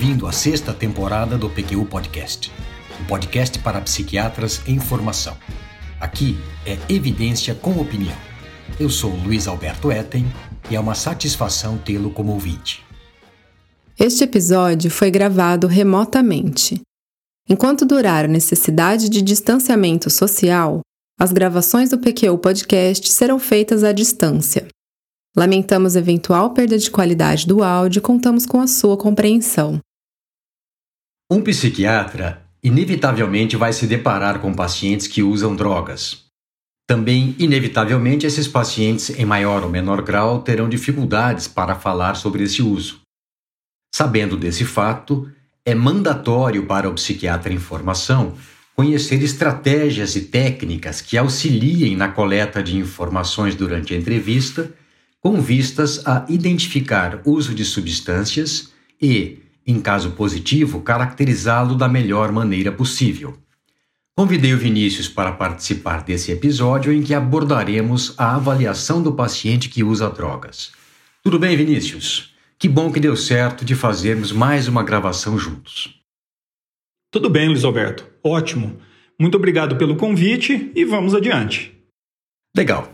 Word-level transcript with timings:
ouvindo 0.00 0.26
a 0.26 0.32
sexta 0.32 0.72
temporada 0.72 1.36
do 1.36 1.50
PQU 1.50 1.84
Podcast, 1.84 2.50
um 2.98 3.04
podcast 3.04 3.58
para 3.58 3.82
psiquiatras 3.82 4.62
em 4.66 4.80
formação. 4.80 5.36
Aqui 6.00 6.38
é 6.64 6.78
evidência 6.88 7.54
com 7.54 7.78
opinião. 7.78 8.16
Eu 8.78 8.88
sou 8.88 9.14
Luiz 9.14 9.46
Alberto 9.46 9.92
Etten 9.92 10.24
e 10.70 10.74
é 10.74 10.80
uma 10.80 10.94
satisfação 10.94 11.76
tê-lo 11.76 12.10
como 12.10 12.32
ouvinte. 12.32 12.82
Este 13.98 14.24
episódio 14.24 14.90
foi 14.90 15.10
gravado 15.10 15.66
remotamente. 15.66 16.80
Enquanto 17.46 17.84
durar 17.84 18.24
a 18.24 18.28
necessidade 18.28 19.06
de 19.10 19.20
distanciamento 19.20 20.08
social, 20.08 20.80
as 21.20 21.30
gravações 21.30 21.90
do 21.90 21.98
PQU 21.98 22.38
Podcast 22.38 23.06
serão 23.12 23.38
feitas 23.38 23.84
à 23.84 23.92
distância. 23.92 24.66
Lamentamos 25.36 25.94
eventual 25.94 26.54
perda 26.54 26.78
de 26.78 26.90
qualidade 26.90 27.46
do 27.46 27.62
áudio 27.62 27.98
e 27.98 28.02
contamos 28.02 28.46
com 28.46 28.62
a 28.62 28.66
sua 28.66 28.96
compreensão. 28.96 29.78
Um 31.32 31.40
psiquiatra 31.42 32.42
inevitavelmente 32.60 33.56
vai 33.56 33.72
se 33.72 33.86
deparar 33.86 34.40
com 34.40 34.52
pacientes 34.52 35.06
que 35.06 35.22
usam 35.22 35.54
drogas. 35.54 36.24
Também, 36.88 37.36
inevitavelmente, 37.38 38.26
esses 38.26 38.48
pacientes, 38.48 39.10
em 39.10 39.24
maior 39.24 39.62
ou 39.62 39.68
menor 39.68 40.02
grau, 40.02 40.42
terão 40.42 40.68
dificuldades 40.68 41.46
para 41.46 41.76
falar 41.76 42.16
sobre 42.16 42.42
esse 42.42 42.62
uso. 42.62 43.02
Sabendo 43.94 44.36
desse 44.36 44.64
fato, 44.64 45.30
é 45.64 45.72
mandatório 45.72 46.66
para 46.66 46.90
o 46.90 46.94
psiquiatra 46.94 47.52
em 47.52 47.58
formação 47.58 48.34
conhecer 48.74 49.22
estratégias 49.22 50.16
e 50.16 50.22
técnicas 50.22 51.00
que 51.00 51.16
auxiliem 51.16 51.94
na 51.94 52.08
coleta 52.08 52.60
de 52.60 52.76
informações 52.76 53.54
durante 53.54 53.94
a 53.94 53.96
entrevista 53.96 54.72
com 55.20 55.40
vistas 55.40 56.04
a 56.04 56.26
identificar 56.28 57.20
uso 57.24 57.54
de 57.54 57.64
substâncias 57.64 58.72
e, 59.00 59.38
em 59.70 59.80
caso 59.80 60.12
positivo, 60.12 60.82
caracterizá-lo 60.82 61.74
da 61.74 61.88
melhor 61.88 62.32
maneira 62.32 62.72
possível. 62.72 63.38
Convidei 64.16 64.52
o 64.52 64.58
Vinícius 64.58 65.08
para 65.08 65.32
participar 65.32 66.02
desse 66.02 66.30
episódio 66.32 66.92
em 66.92 67.02
que 67.02 67.14
abordaremos 67.14 68.14
a 68.18 68.34
avaliação 68.34 69.02
do 69.02 69.12
paciente 69.12 69.68
que 69.68 69.82
usa 69.82 70.10
drogas. 70.10 70.72
Tudo 71.22 71.38
bem, 71.38 71.56
Vinícius? 71.56 72.34
Que 72.58 72.68
bom 72.68 72.92
que 72.92 73.00
deu 73.00 73.16
certo 73.16 73.64
de 73.64 73.74
fazermos 73.74 74.32
mais 74.32 74.68
uma 74.68 74.82
gravação 74.82 75.38
juntos. 75.38 75.98
Tudo 77.10 77.30
bem, 77.30 77.48
Luiz 77.48 77.64
Alberto. 77.64 78.06
Ótimo. 78.22 78.78
Muito 79.18 79.36
obrigado 79.36 79.76
pelo 79.76 79.96
convite 79.96 80.70
e 80.74 80.84
vamos 80.84 81.14
adiante. 81.14 81.72
Legal. 82.54 82.92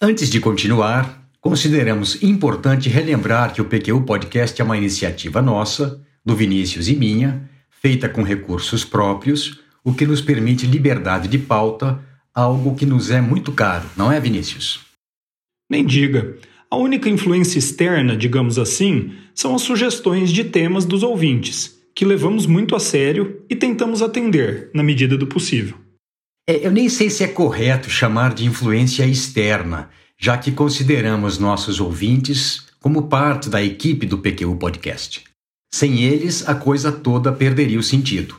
Antes 0.00 0.30
de 0.30 0.40
continuar, 0.40 1.18
Consideramos 1.40 2.20
importante 2.20 2.88
relembrar 2.88 3.54
que 3.54 3.62
o 3.62 3.64
PQU 3.64 4.02
Podcast 4.02 4.60
é 4.60 4.64
uma 4.64 4.76
iniciativa 4.76 5.40
nossa, 5.40 6.04
do 6.28 6.36
Vinícius 6.36 6.88
e 6.88 6.94
minha, 6.94 7.48
feita 7.70 8.08
com 8.08 8.22
recursos 8.22 8.84
próprios, 8.84 9.60
o 9.82 9.94
que 9.94 10.06
nos 10.06 10.20
permite 10.20 10.66
liberdade 10.66 11.26
de 11.26 11.38
pauta, 11.38 11.98
algo 12.34 12.74
que 12.74 12.86
nos 12.86 13.10
é 13.10 13.20
muito 13.20 13.50
caro, 13.50 13.88
não 13.96 14.12
é, 14.12 14.20
Vinícius? 14.20 14.80
Nem 15.70 15.84
diga. 15.84 16.36
A 16.70 16.76
única 16.76 17.08
influência 17.08 17.58
externa, 17.58 18.16
digamos 18.16 18.58
assim, 18.58 19.14
são 19.34 19.54
as 19.54 19.62
sugestões 19.62 20.30
de 20.30 20.44
temas 20.44 20.84
dos 20.84 21.02
ouvintes, 21.02 21.78
que 21.94 22.04
levamos 22.04 22.46
muito 22.46 22.76
a 22.76 22.80
sério 22.80 23.42
e 23.48 23.56
tentamos 23.56 24.02
atender, 24.02 24.70
na 24.74 24.82
medida 24.82 25.16
do 25.16 25.26
possível. 25.26 25.76
É, 26.46 26.66
eu 26.66 26.70
nem 26.70 26.88
sei 26.88 27.08
se 27.08 27.24
é 27.24 27.28
correto 27.28 27.88
chamar 27.88 28.34
de 28.34 28.44
influência 28.44 29.06
externa 29.06 29.88
já 30.18 30.36
que 30.36 30.50
consideramos 30.50 31.38
nossos 31.38 31.78
ouvintes 31.78 32.66
como 32.80 33.08
parte 33.08 33.48
da 33.48 33.62
equipe 33.62 34.04
do 34.04 34.18
PQU 34.18 34.56
Podcast. 34.56 35.22
Sem 35.70 36.02
eles, 36.02 36.48
a 36.48 36.54
coisa 36.54 36.90
toda 36.90 37.32
perderia 37.32 37.78
o 37.78 37.82
sentido. 37.82 38.36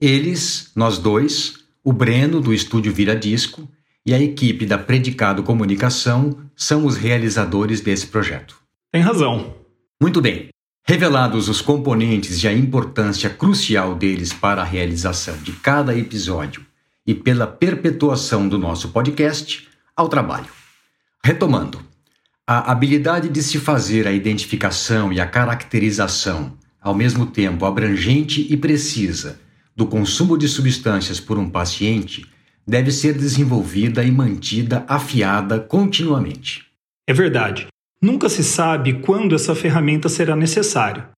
Eles, 0.00 0.70
nós 0.74 0.98
dois, 0.98 1.64
o 1.82 1.92
Breno, 1.92 2.40
do 2.40 2.52
estúdio 2.52 2.92
Vira 2.92 3.14
Disco, 3.14 3.68
e 4.06 4.12
a 4.12 4.20
equipe 4.20 4.66
da 4.66 4.76
Predicado 4.76 5.42
Comunicação 5.42 6.38
são 6.54 6.84
os 6.84 6.96
realizadores 6.96 7.80
desse 7.80 8.06
projeto. 8.06 8.56
Tem 8.92 9.02
razão. 9.02 9.54
Muito 10.00 10.20
bem. 10.20 10.48
Revelados 10.86 11.48
os 11.48 11.62
componentes 11.62 12.42
e 12.42 12.48
a 12.48 12.52
importância 12.52 13.30
crucial 13.30 13.94
deles 13.94 14.32
para 14.32 14.60
a 14.60 14.64
realização 14.64 15.36
de 15.38 15.52
cada 15.52 15.96
episódio 15.96 16.64
e 17.06 17.14
pela 17.14 17.46
perpetuação 17.46 18.46
do 18.46 18.58
nosso 18.58 18.90
podcast, 18.90 19.66
ao 19.96 20.08
trabalho. 20.08 20.48
Retomando, 21.24 21.80
a 22.46 22.70
habilidade 22.70 23.30
de 23.30 23.42
se 23.42 23.58
fazer 23.58 24.06
a 24.06 24.12
identificação 24.12 25.10
e 25.10 25.18
a 25.18 25.26
caracterização, 25.26 26.52
ao 26.78 26.94
mesmo 26.94 27.24
tempo 27.24 27.64
abrangente 27.64 28.46
e 28.50 28.56
precisa, 28.56 29.40
do 29.74 29.86
consumo 29.86 30.36
de 30.36 30.46
substâncias 30.46 31.18
por 31.18 31.38
um 31.38 31.48
paciente 31.48 32.26
deve 32.66 32.90
ser 32.90 33.14
desenvolvida 33.14 34.04
e 34.04 34.10
mantida 34.10 34.84
afiada 34.86 35.58
continuamente. 35.58 36.66
É 37.08 37.14
verdade. 37.14 37.66
Nunca 38.00 38.28
se 38.28 38.44
sabe 38.44 39.00
quando 39.00 39.34
essa 39.34 39.54
ferramenta 39.54 40.10
será 40.10 40.36
necessária, 40.36 41.08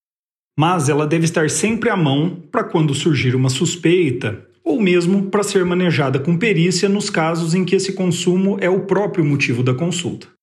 mas 0.57 0.87
ela 0.87 1.05
deve 1.05 1.25
estar 1.25 1.49
sempre 1.49 1.89
à 1.89 1.97
mão 1.97 2.41
para 2.49 2.63
quando 2.63 2.95
surgir 2.95 3.35
uma 3.35 3.49
suspeita 3.49 4.45
ou 4.63 4.81
mesmo 4.81 5.23
para 5.23 5.43
ser 5.43 5.65
manejada 5.65 6.19
com 6.19 6.37
perícia 6.37 6.87
nos 6.87 7.09
casos 7.09 7.53
em 7.53 7.65
que 7.65 7.75
esse 7.75 7.91
consumo 7.91 8.57
é 8.61 8.69
o 8.69 8.81
próprio 8.85 9.25
motivo 9.25 9.61
da 9.61 9.73
consulta. 9.73 10.36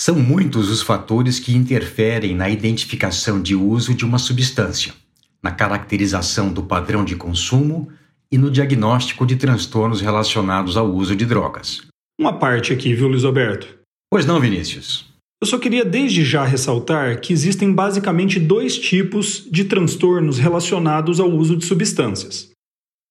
São 0.00 0.14
muitos 0.18 0.70
os 0.70 0.82
fatores 0.82 1.38
que 1.38 1.54
interferem 1.54 2.34
na 2.34 2.48
identificação 2.48 3.42
de 3.42 3.54
uso 3.54 3.94
de 3.94 4.04
uma 4.04 4.18
substância, 4.18 4.92
na 5.42 5.50
caracterização 5.50 6.52
do 6.52 6.62
padrão 6.62 7.04
de 7.04 7.16
consumo 7.16 7.88
e 8.30 8.38
no 8.38 8.50
diagnóstico 8.50 9.26
de 9.26 9.36
transtornos 9.36 10.00
relacionados 10.00 10.76
ao 10.76 10.90
uso 10.90 11.16
de 11.16 11.26
drogas. 11.26 11.82
Uma 12.18 12.38
parte 12.38 12.72
aqui, 12.72 12.94
viu, 12.94 13.08
Luiz 13.08 13.24
Alberto? 13.24 13.78
Pois 14.10 14.24
não, 14.24 14.40
Vinícius. 14.40 15.06
Eu 15.40 15.46
só 15.46 15.58
queria 15.58 15.84
desde 15.84 16.24
já 16.24 16.44
ressaltar 16.44 17.20
que 17.20 17.32
existem 17.32 17.72
basicamente 17.72 18.40
dois 18.40 18.78
tipos 18.78 19.46
de 19.50 19.64
transtornos 19.64 20.38
relacionados 20.38 21.20
ao 21.20 21.30
uso 21.30 21.56
de 21.56 21.64
substâncias 21.64 22.50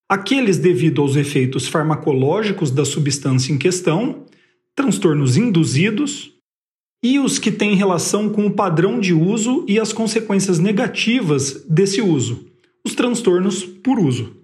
aqueles 0.10 0.58
devido 0.58 1.02
aos 1.02 1.16
efeitos 1.16 1.68
farmacológicos 1.68 2.72
da 2.72 2.86
substância 2.86 3.52
em 3.52 3.58
questão, 3.58 4.26
transtornos 4.76 5.36
induzidos, 5.36 6.32
e 7.02 7.20
os 7.20 7.38
que 7.38 7.52
têm 7.52 7.76
relação 7.76 8.30
com 8.30 8.46
o 8.46 8.52
padrão 8.52 9.00
de 9.00 9.14
uso 9.14 9.64
e 9.68 9.80
as 9.80 9.94
consequências 9.94 10.60
negativas 10.60 11.64
desse 11.70 12.02
uso, 12.02 12.48
os 12.86 12.96
transtornos 12.96 13.64
por 13.64 14.00
uso. 14.00 14.36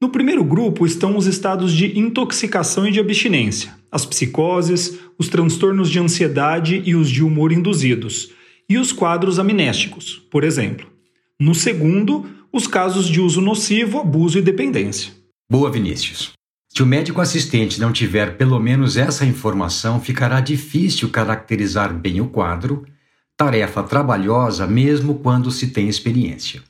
No 0.00 0.08
primeiro 0.08 0.42
grupo 0.42 0.86
estão 0.86 1.16
os 1.16 1.26
estados 1.26 1.72
de 1.72 1.98
intoxicação 1.98 2.86
e 2.86 2.90
de 2.90 3.00
abstinência, 3.00 3.74
as 3.92 4.06
psicoses, 4.06 4.98
os 5.18 5.28
transtornos 5.28 5.90
de 5.90 5.98
ansiedade 5.98 6.82
e 6.84 6.94
os 6.94 7.10
de 7.10 7.22
humor 7.22 7.52
induzidos, 7.52 8.30
e 8.68 8.78
os 8.78 8.92
quadros 8.92 9.38
amnésticos, 9.38 10.22
por 10.30 10.44
exemplo. 10.44 10.86
No 11.38 11.54
segundo, 11.54 12.26
os 12.52 12.66
casos 12.66 13.08
de 13.08 13.20
uso 13.20 13.40
nocivo, 13.40 13.98
abuso 13.98 14.38
e 14.38 14.42
dependência. 14.42 15.12
Boa, 15.50 15.70
Vinícius. 15.70 16.32
Se 16.72 16.84
o 16.84 16.86
médico 16.86 17.20
assistente 17.20 17.80
não 17.80 17.92
tiver 17.92 18.36
pelo 18.36 18.58
menos 18.60 18.96
essa 18.96 19.26
informação, 19.26 20.00
ficará 20.00 20.40
difícil 20.40 21.10
caracterizar 21.10 21.92
bem 21.92 22.20
o 22.20 22.28
quadro, 22.28 22.86
tarefa 23.36 23.82
trabalhosa 23.82 24.68
mesmo 24.68 25.18
quando 25.18 25.50
se 25.50 25.68
tem 25.68 25.88
experiência. 25.88 26.62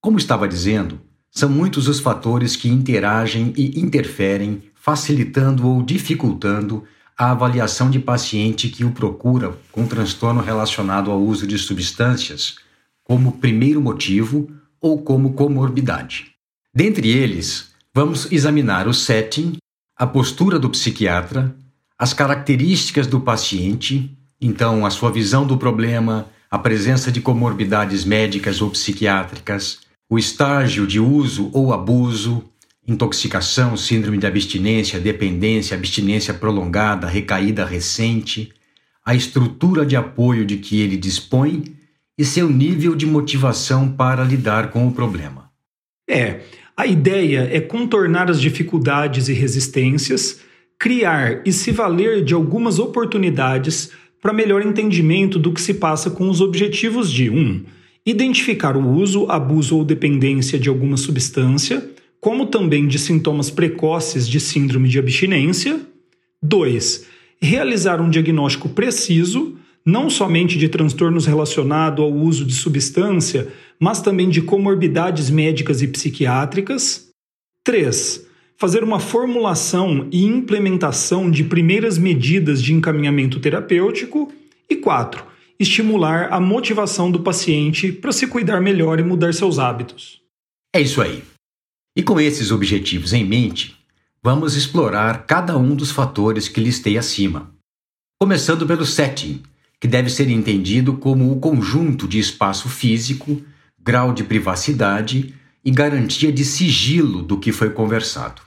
Como 0.00 0.16
estava 0.16 0.46
dizendo, 0.46 1.00
são 1.28 1.48
muitos 1.48 1.88
os 1.88 1.98
fatores 1.98 2.54
que 2.54 2.68
interagem 2.68 3.52
e 3.56 3.80
interferem, 3.80 4.62
facilitando 4.74 5.66
ou 5.66 5.82
dificultando 5.82 6.84
a 7.18 7.32
avaliação 7.32 7.90
de 7.90 7.98
paciente 7.98 8.68
que 8.68 8.84
o 8.84 8.92
procura 8.92 9.58
com 9.72 9.86
transtorno 9.86 10.40
relacionado 10.40 11.10
ao 11.10 11.20
uso 11.20 11.48
de 11.48 11.58
substâncias, 11.58 12.56
como 13.02 13.38
primeiro 13.38 13.80
motivo 13.80 14.48
ou 14.80 15.02
como 15.02 15.32
comorbidade. 15.32 16.32
Dentre 16.72 17.08
eles, 17.08 17.73
vamos 17.94 18.30
examinar 18.32 18.88
o 18.88 18.92
setting, 18.92 19.56
a 19.96 20.04
postura 20.04 20.58
do 20.58 20.68
psiquiatra, 20.68 21.54
as 21.96 22.12
características 22.12 23.06
do 23.06 23.20
paciente, 23.20 24.10
então 24.40 24.84
a 24.84 24.90
sua 24.90 25.12
visão 25.12 25.46
do 25.46 25.56
problema, 25.56 26.26
a 26.50 26.58
presença 26.58 27.12
de 27.12 27.20
comorbidades 27.20 28.04
médicas 28.04 28.60
ou 28.60 28.68
psiquiátricas, 28.70 29.78
o 30.10 30.18
estágio 30.18 30.88
de 30.88 30.98
uso 30.98 31.50
ou 31.52 31.72
abuso, 31.72 32.42
intoxicação, 32.86 33.76
síndrome 33.76 34.18
de 34.18 34.26
abstinência, 34.26 34.98
dependência, 34.98 35.76
abstinência 35.76 36.34
prolongada, 36.34 37.06
recaída 37.06 37.64
recente, 37.64 38.52
a 39.06 39.14
estrutura 39.14 39.86
de 39.86 39.94
apoio 39.94 40.44
de 40.44 40.56
que 40.56 40.80
ele 40.80 40.96
dispõe 40.96 41.76
e 42.18 42.24
seu 42.24 42.50
nível 42.50 42.96
de 42.96 43.06
motivação 43.06 43.90
para 43.90 44.24
lidar 44.24 44.70
com 44.70 44.86
o 44.86 44.92
problema. 44.92 45.50
É, 46.08 46.40
a 46.76 46.86
ideia 46.86 47.48
é 47.52 47.60
contornar 47.60 48.30
as 48.30 48.40
dificuldades 48.40 49.28
e 49.28 49.32
resistências, 49.32 50.40
criar 50.78 51.42
e 51.46 51.52
se 51.52 51.70
valer 51.70 52.24
de 52.24 52.34
algumas 52.34 52.78
oportunidades 52.78 53.90
para 54.20 54.32
melhor 54.32 54.64
entendimento 54.64 55.38
do 55.38 55.52
que 55.52 55.60
se 55.60 55.74
passa 55.74 56.10
com 56.10 56.28
os 56.28 56.40
objetivos 56.40 57.10
de 57.10 57.30
1. 57.30 57.38
Um, 57.38 57.64
identificar 58.04 58.76
o 58.76 58.86
uso, 58.86 59.26
abuso 59.30 59.76
ou 59.76 59.84
dependência 59.84 60.58
de 60.58 60.68
alguma 60.68 60.96
substância, 60.96 61.90
como 62.20 62.46
também 62.46 62.86
de 62.86 62.98
sintomas 62.98 63.50
precoces 63.50 64.28
de 64.28 64.40
síndrome 64.40 64.88
de 64.88 64.98
abstinência. 64.98 65.80
2. 66.42 67.06
Realizar 67.40 68.00
um 68.00 68.10
diagnóstico 68.10 68.68
preciso, 68.68 69.56
não 69.84 70.10
somente 70.10 70.58
de 70.58 70.68
transtornos 70.68 71.26
relacionados 71.26 72.02
ao 72.02 72.12
uso 72.12 72.44
de 72.44 72.54
substância, 72.54 73.48
mas 73.80 74.00
também 74.00 74.28
de 74.28 74.42
comorbidades 74.42 75.30
médicas 75.30 75.82
e 75.82 75.88
psiquiátricas. 75.88 77.08
3. 77.64 78.26
Fazer 78.56 78.84
uma 78.84 79.00
formulação 79.00 80.08
e 80.12 80.24
implementação 80.24 81.30
de 81.30 81.44
primeiras 81.44 81.98
medidas 81.98 82.62
de 82.62 82.72
encaminhamento 82.72 83.40
terapêutico. 83.40 84.32
E 84.68 84.76
4 84.76 85.34
estimular 85.58 86.32
a 86.32 86.40
motivação 86.40 87.10
do 87.10 87.20
paciente 87.20 87.92
para 87.92 88.12
se 88.12 88.26
cuidar 88.26 88.60
melhor 88.60 88.98
e 88.98 89.02
mudar 89.02 89.32
seus 89.32 89.58
hábitos. 89.58 90.20
É 90.74 90.80
isso 90.80 91.00
aí. 91.00 91.22
E 91.96 92.02
com 92.02 92.20
esses 92.20 92.50
objetivos 92.50 93.12
em 93.12 93.24
mente, 93.24 93.76
vamos 94.22 94.56
explorar 94.56 95.26
cada 95.26 95.56
um 95.56 95.74
dos 95.74 95.90
fatores 95.90 96.48
que 96.48 96.60
listei 96.60 96.98
acima. 96.98 97.52
Começando 98.20 98.66
pelo 98.66 98.84
setting, 98.84 99.42
que 99.80 99.86
deve 99.86 100.10
ser 100.10 100.28
entendido 100.28 100.94
como 100.94 101.30
o 101.30 101.38
conjunto 101.38 102.08
de 102.08 102.18
espaço 102.18 102.68
físico, 102.68 103.40
grau 103.84 104.14
de 104.14 104.24
privacidade 104.24 105.34
e 105.62 105.70
garantia 105.70 106.32
de 106.32 106.42
sigilo 106.42 107.22
do 107.22 107.38
que 107.38 107.52
foi 107.52 107.68
conversado. 107.68 108.40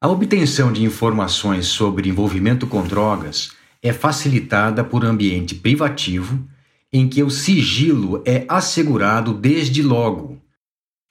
A 0.00 0.08
obtenção 0.08 0.72
de 0.72 0.84
informações 0.84 1.66
sobre 1.66 2.08
envolvimento 2.08 2.64
com 2.66 2.82
drogas 2.84 3.50
é 3.82 3.92
facilitada 3.92 4.84
por 4.84 5.04
ambiente 5.04 5.54
privativo, 5.54 6.46
em 6.92 7.08
que 7.08 7.24
o 7.24 7.30
sigilo 7.30 8.22
é 8.24 8.44
assegurado 8.48 9.34
desde 9.34 9.82
logo, 9.82 10.40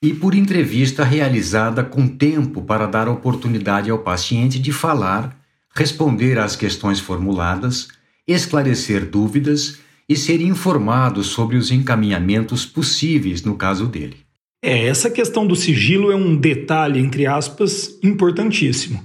e 0.02 0.14
por 0.14 0.34
entrevista 0.34 1.04
realizada 1.04 1.84
com 1.84 2.08
tempo 2.08 2.62
para 2.62 2.86
dar 2.86 3.10
oportunidade 3.10 3.92
ao 3.92 4.00
paciente 4.00 4.58
de 4.60 4.72
falar, 4.72 5.38
responder 5.74 6.40
às 6.40 6.56
questões 6.56 7.02
formuladas, 7.02 7.90
esclarecer 8.26 9.10
dúvidas 9.10 9.80
e 10.08 10.16
ser 10.16 10.42
informado 10.42 11.24
sobre 11.24 11.58
os 11.58 11.72
encaminhamentos 11.72 12.66
possíveis 12.66 13.44
no 13.44 13.56
caso 13.56 13.88
dele. 13.88 14.18
É, 14.64 14.86
essa 14.86 15.10
questão 15.10 15.46
do 15.46 15.56
sigilo 15.56 16.12
é 16.12 16.16
um 16.16 16.36
detalhe, 16.36 17.00
entre 17.00 17.26
aspas, 17.26 17.98
importantíssimo 18.04 19.04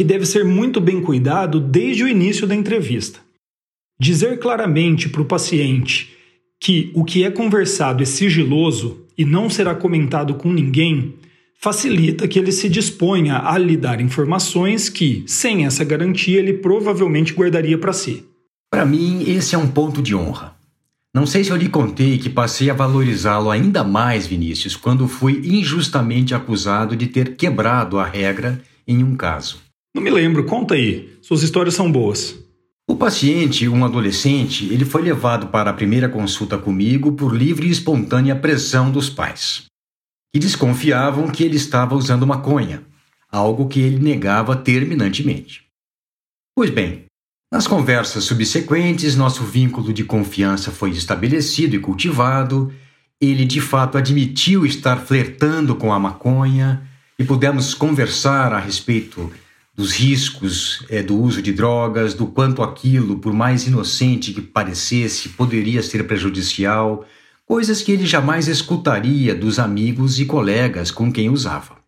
que 0.00 0.04
deve 0.04 0.24
ser 0.24 0.46
muito 0.46 0.80
bem 0.80 1.02
cuidado 1.02 1.60
desde 1.60 2.04
o 2.04 2.08
início 2.08 2.46
da 2.46 2.54
entrevista. 2.54 3.20
Dizer 4.00 4.38
claramente 4.38 5.10
para 5.10 5.20
o 5.20 5.26
paciente 5.26 6.16
que 6.58 6.90
o 6.94 7.04
que 7.04 7.22
é 7.22 7.30
conversado 7.30 8.02
é 8.02 8.06
sigiloso 8.06 9.04
e 9.18 9.26
não 9.26 9.50
será 9.50 9.74
comentado 9.74 10.36
com 10.36 10.50
ninguém 10.50 11.16
facilita 11.54 12.26
que 12.26 12.38
ele 12.38 12.50
se 12.50 12.66
disponha 12.70 13.42
a 13.44 13.58
lhe 13.58 13.76
dar 13.76 14.00
informações 14.00 14.88
que, 14.88 15.22
sem 15.26 15.66
essa 15.66 15.84
garantia, 15.84 16.38
ele 16.38 16.54
provavelmente 16.54 17.34
guardaria 17.34 17.76
para 17.76 17.92
si. 17.92 18.24
Para 18.70 18.86
mim, 18.86 19.24
esse 19.28 19.56
é 19.56 19.58
um 19.58 19.68
ponto 19.68 20.00
de 20.00 20.14
honra. 20.14 20.56
Não 21.12 21.26
sei 21.26 21.42
se 21.42 21.50
eu 21.50 21.56
lhe 21.56 21.68
contei 21.68 22.18
que 22.18 22.30
passei 22.30 22.70
a 22.70 22.74
valorizá-lo 22.74 23.50
ainda 23.50 23.82
mais, 23.82 24.28
Vinícius, 24.28 24.76
quando 24.76 25.08
fui 25.08 25.42
injustamente 25.44 26.36
acusado 26.36 26.94
de 26.94 27.08
ter 27.08 27.34
quebrado 27.34 27.98
a 27.98 28.06
regra 28.06 28.62
em 28.86 29.02
um 29.02 29.16
caso. 29.16 29.60
Não 29.92 30.00
me 30.00 30.08
lembro, 30.08 30.44
conta 30.44 30.74
aí. 30.74 31.18
Suas 31.20 31.42
histórias 31.42 31.74
são 31.74 31.90
boas. 31.90 32.38
O 32.88 32.94
paciente, 32.94 33.68
um 33.68 33.84
adolescente, 33.84 34.72
ele 34.72 34.84
foi 34.84 35.02
levado 35.02 35.48
para 35.48 35.70
a 35.70 35.74
primeira 35.74 36.08
consulta 36.08 36.56
comigo 36.56 37.12
por 37.12 37.34
livre 37.34 37.66
e 37.66 37.70
espontânea 37.70 38.36
pressão 38.36 38.90
dos 38.90 39.10
pais, 39.10 39.64
que 40.32 40.38
desconfiavam 40.38 41.28
que 41.28 41.42
ele 41.42 41.56
estava 41.56 41.96
usando 41.96 42.26
maconha, 42.26 42.84
algo 43.28 43.68
que 43.68 43.80
ele 43.80 43.98
negava 43.98 44.54
terminantemente. 44.54 45.66
Pois 46.54 46.70
bem, 46.70 47.06
nas 47.50 47.66
conversas 47.66 48.24
subsequentes, 48.24 49.16
nosso 49.16 49.42
vínculo 49.42 49.92
de 49.92 50.04
confiança 50.04 50.70
foi 50.70 50.90
estabelecido 50.90 51.74
e 51.74 51.80
cultivado. 51.80 52.72
Ele 53.20 53.44
de 53.44 53.60
fato 53.60 53.98
admitiu 53.98 54.64
estar 54.64 54.96
flertando 54.96 55.74
com 55.74 55.92
a 55.92 55.98
maconha 55.98 56.88
e 57.18 57.24
pudemos 57.24 57.74
conversar 57.74 58.52
a 58.52 58.58
respeito 58.58 59.32
dos 59.74 59.92
riscos 59.92 60.84
é, 60.88 61.02
do 61.02 61.18
uso 61.18 61.42
de 61.42 61.52
drogas, 61.52 62.14
do 62.14 62.26
quanto 62.26 62.62
aquilo, 62.62 63.18
por 63.18 63.32
mais 63.32 63.66
inocente 63.66 64.32
que 64.32 64.40
parecesse, 64.40 65.30
poderia 65.30 65.82
ser 65.82 66.06
prejudicial, 66.06 67.04
coisas 67.46 67.82
que 67.82 67.90
ele 67.90 68.06
jamais 68.06 68.46
escutaria 68.46 69.34
dos 69.34 69.58
amigos 69.58 70.20
e 70.20 70.24
colegas 70.24 70.90
com 70.90 71.12
quem 71.12 71.28
usava. 71.28 71.78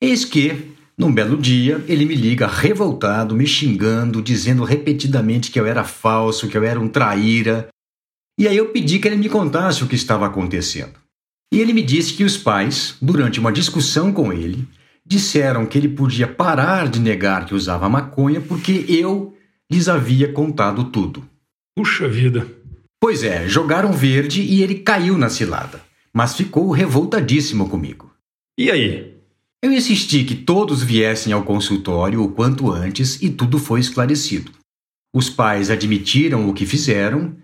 Eis 0.00 0.24
que, 0.24 0.72
num 0.96 1.12
belo 1.12 1.36
dia, 1.36 1.84
ele 1.88 2.04
me 2.04 2.14
liga 2.14 2.46
revoltado, 2.46 3.34
me 3.34 3.46
xingando, 3.46 4.22
dizendo 4.22 4.62
repetidamente 4.62 5.50
que 5.50 5.58
eu 5.58 5.66
era 5.66 5.82
falso, 5.82 6.48
que 6.48 6.56
eu 6.56 6.62
era 6.62 6.78
um 6.78 6.88
traíra. 6.88 7.68
E 8.38 8.46
aí 8.46 8.56
eu 8.56 8.68
pedi 8.68 8.98
que 8.98 9.08
ele 9.08 9.16
me 9.16 9.28
contasse 9.28 9.82
o 9.82 9.88
que 9.88 9.96
estava 9.96 10.26
acontecendo. 10.26 10.94
E 11.52 11.60
ele 11.60 11.72
me 11.72 11.82
disse 11.82 12.14
que 12.14 12.24
os 12.24 12.36
pais, 12.36 12.96
durante 13.02 13.40
uma 13.40 13.52
discussão 13.52 14.12
com 14.12 14.32
ele, 14.32 14.66
disseram 15.04 15.66
que 15.66 15.76
ele 15.76 15.88
podia 15.88 16.26
parar 16.26 16.88
de 16.88 17.00
negar 17.00 17.44
que 17.44 17.54
usava 17.54 17.88
maconha 17.88 18.40
porque 18.40 18.84
eu 18.88 19.36
lhes 19.70 19.88
havia 19.88 20.32
contado 20.32 20.84
tudo. 20.84 21.28
Puxa 21.76 22.08
vida! 22.08 22.46
Pois 23.00 23.22
é, 23.22 23.46
jogaram 23.48 23.92
verde 23.92 24.40
e 24.40 24.62
ele 24.62 24.76
caiu 24.76 25.18
na 25.18 25.28
cilada, 25.28 25.82
mas 26.12 26.34
ficou 26.34 26.70
revoltadíssimo 26.70 27.68
comigo. 27.68 28.10
E 28.58 28.70
aí? 28.70 29.13
Eu 29.64 29.72
insisti 29.72 30.24
que 30.24 30.34
todos 30.34 30.82
viessem 30.82 31.32
ao 31.32 31.42
consultório 31.42 32.22
o 32.22 32.28
quanto 32.28 32.70
antes 32.70 33.22
e 33.22 33.30
tudo 33.30 33.58
foi 33.58 33.80
esclarecido. 33.80 34.52
Os 35.10 35.30
pais 35.30 35.70
admitiram 35.70 36.46
o 36.48 36.52
que 36.52 36.66
fizeram 36.66 37.34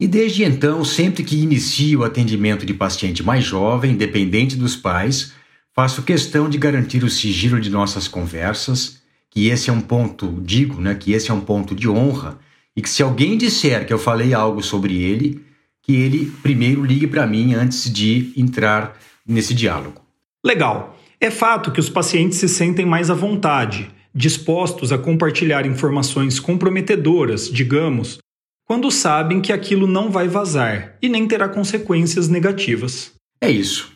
e 0.00 0.08
desde 0.08 0.42
então, 0.42 0.84
sempre 0.84 1.22
que 1.22 1.36
inicio 1.36 2.00
o 2.00 2.04
atendimento 2.04 2.66
de 2.66 2.74
paciente 2.74 3.22
mais 3.22 3.44
jovem, 3.44 3.96
dependente 3.96 4.56
dos 4.56 4.74
pais, 4.74 5.32
Faço 5.78 6.02
questão 6.02 6.50
de 6.50 6.58
garantir 6.58 7.04
o 7.04 7.08
sigilo 7.08 7.60
de 7.60 7.70
nossas 7.70 8.08
conversas, 8.08 9.00
que 9.30 9.46
esse 9.46 9.70
é 9.70 9.72
um 9.72 9.80
ponto, 9.80 10.40
digo, 10.42 10.80
né, 10.80 10.92
que 10.96 11.12
esse 11.12 11.30
é 11.30 11.32
um 11.32 11.40
ponto 11.40 11.72
de 11.72 11.88
honra, 11.88 12.36
e 12.74 12.82
que 12.82 12.90
se 12.90 13.00
alguém 13.00 13.38
disser 13.38 13.86
que 13.86 13.92
eu 13.92 13.98
falei 14.00 14.34
algo 14.34 14.60
sobre 14.60 15.00
ele, 15.00 15.40
que 15.80 15.94
ele 15.94 16.32
primeiro 16.42 16.84
ligue 16.84 17.06
para 17.06 17.28
mim 17.28 17.54
antes 17.54 17.88
de 17.92 18.32
entrar 18.36 18.98
nesse 19.24 19.54
diálogo. 19.54 20.02
Legal. 20.44 20.97
É 21.20 21.30
fato 21.30 21.72
que 21.72 21.80
os 21.80 21.88
pacientes 21.88 22.38
se 22.38 22.48
sentem 22.48 22.86
mais 22.86 23.10
à 23.10 23.14
vontade, 23.14 23.90
dispostos 24.14 24.92
a 24.92 24.98
compartilhar 24.98 25.66
informações 25.66 26.38
comprometedoras, 26.38 27.50
digamos, 27.50 28.18
quando 28.64 28.90
sabem 28.90 29.40
que 29.40 29.52
aquilo 29.52 29.86
não 29.86 30.10
vai 30.10 30.28
vazar 30.28 30.96
e 31.00 31.08
nem 31.08 31.26
terá 31.26 31.48
consequências 31.48 32.28
negativas. 32.28 33.12
É 33.40 33.50
isso. 33.50 33.92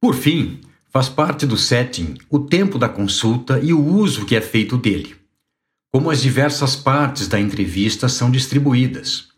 Por 0.00 0.14
fim, 0.14 0.60
Faz 0.92 1.08
parte 1.08 1.46
do 1.46 1.56
setting 1.56 2.16
o 2.28 2.38
tempo 2.38 2.78
da 2.78 2.86
consulta 2.86 3.58
e 3.58 3.72
o 3.72 3.82
uso 3.82 4.26
que 4.26 4.36
é 4.36 4.42
feito 4.42 4.76
dele. 4.76 5.16
Como 5.90 6.10
as 6.10 6.20
diversas 6.20 6.76
partes 6.76 7.26
da 7.26 7.40
entrevista 7.40 8.10
são 8.10 8.30
distribuídas, 8.30 9.28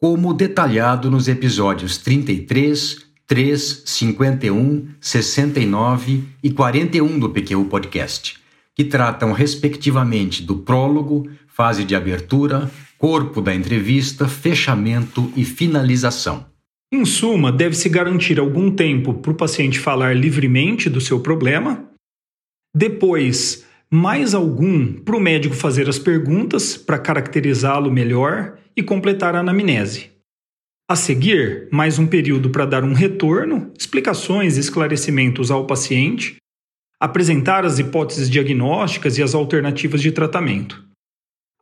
como 0.00 0.34
detalhado 0.34 1.08
nos 1.08 1.28
episódios 1.28 1.98
33, 1.98 3.06
3, 3.28 3.82
51, 3.84 4.88
69 4.98 6.24
e 6.42 6.50
41 6.50 7.18
do 7.18 7.28
PQ 7.28 7.62
Podcast, 7.64 8.38
que 8.74 8.82
tratam 8.82 9.32
respectivamente 9.32 10.42
do 10.42 10.56
prólogo, 10.56 11.30
fase 11.46 11.84
de 11.84 11.94
abertura, 11.94 12.70
corpo 12.96 13.42
da 13.42 13.54
entrevista, 13.54 14.26
fechamento 14.26 15.30
e 15.36 15.44
finalização. 15.44 16.46
Em 16.90 17.04
suma, 17.04 17.52
deve-se 17.52 17.90
garantir 17.90 18.40
algum 18.40 18.70
tempo 18.70 19.12
para 19.12 19.30
o 19.30 19.34
paciente 19.34 19.78
falar 19.78 20.16
livremente 20.16 20.88
do 20.88 20.98
seu 20.98 21.20
problema, 21.20 21.86
depois, 22.74 23.66
mais 23.90 24.34
algum 24.34 24.90
para 24.90 25.16
o 25.16 25.20
médico 25.20 25.54
fazer 25.54 25.86
as 25.86 25.98
perguntas 25.98 26.78
para 26.78 26.98
caracterizá-lo 26.98 27.92
melhor 27.92 28.56
e 28.74 28.82
completar 28.82 29.34
a 29.36 29.40
anamnese. 29.40 30.17
A 30.90 30.96
seguir, 30.96 31.68
mais 31.70 31.98
um 31.98 32.06
período 32.06 32.48
para 32.48 32.64
dar 32.64 32.82
um 32.82 32.94
retorno, 32.94 33.70
explicações 33.78 34.56
e 34.56 34.60
esclarecimentos 34.60 35.50
ao 35.50 35.66
paciente, 35.66 36.36
apresentar 36.98 37.66
as 37.66 37.78
hipóteses 37.78 38.30
diagnósticas 38.30 39.18
e 39.18 39.22
as 39.22 39.34
alternativas 39.34 40.00
de 40.00 40.10
tratamento. 40.10 40.82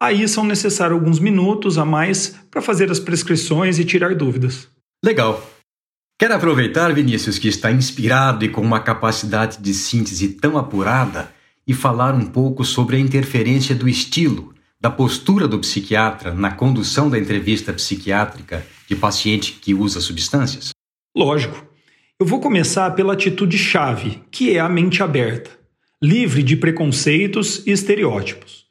Aí 0.01 0.29
são 0.29 0.45
necessários 0.45 0.97
alguns 0.97 1.19
minutos 1.19 1.77
a 1.77 1.85
mais 1.85 2.37
para 2.49 2.63
fazer 2.63 2.89
as 2.89 3.01
prescrições 3.01 3.81
e 3.81 3.85
tirar 3.85 4.15
dúvidas. 4.15 4.69
Legal. 5.05 5.45
Quero 6.21 6.35
aproveitar, 6.35 6.95
Vinícius, 6.95 7.37
que 7.37 7.49
está 7.49 7.73
inspirado 7.73 8.45
e 8.45 8.49
com 8.49 8.61
uma 8.61 8.79
capacidade 8.79 9.59
de 9.61 9.75
síntese 9.75 10.35
tão 10.35 10.57
apurada 10.57 11.33
e 11.67 11.75
falar 11.75 12.15
um 12.15 12.27
pouco 12.27 12.65
sobre 12.65 12.95
a 12.95 13.01
interferência 13.01 13.75
do 13.75 13.89
estilo, 13.89 14.55
da 14.81 14.91
postura 14.91 15.49
do 15.49 15.59
psiquiatra 15.59 16.35
na 16.35 16.51
condução 16.51 17.09
da 17.09 17.19
entrevista 17.19 17.73
psiquiátrica 17.73 18.67
de 18.89 18.95
paciente 18.95 19.53
que 19.53 19.75
usa 19.75 20.01
substâncias? 20.01 20.71
Lógico. 21.15 21.65
Eu 22.19 22.27
vou 22.27 22.41
começar 22.41 22.91
pela 22.93 23.13
atitude 23.13 23.59
chave, 23.59 24.23
que 24.31 24.57
é 24.57 24.59
a 24.59 24.69
mente 24.69 25.03
aberta, 25.03 25.51
livre 26.03 26.43
de 26.43 26.57
preconceitos 26.57 27.63
e 27.67 27.71
estereótipos. 27.71 28.67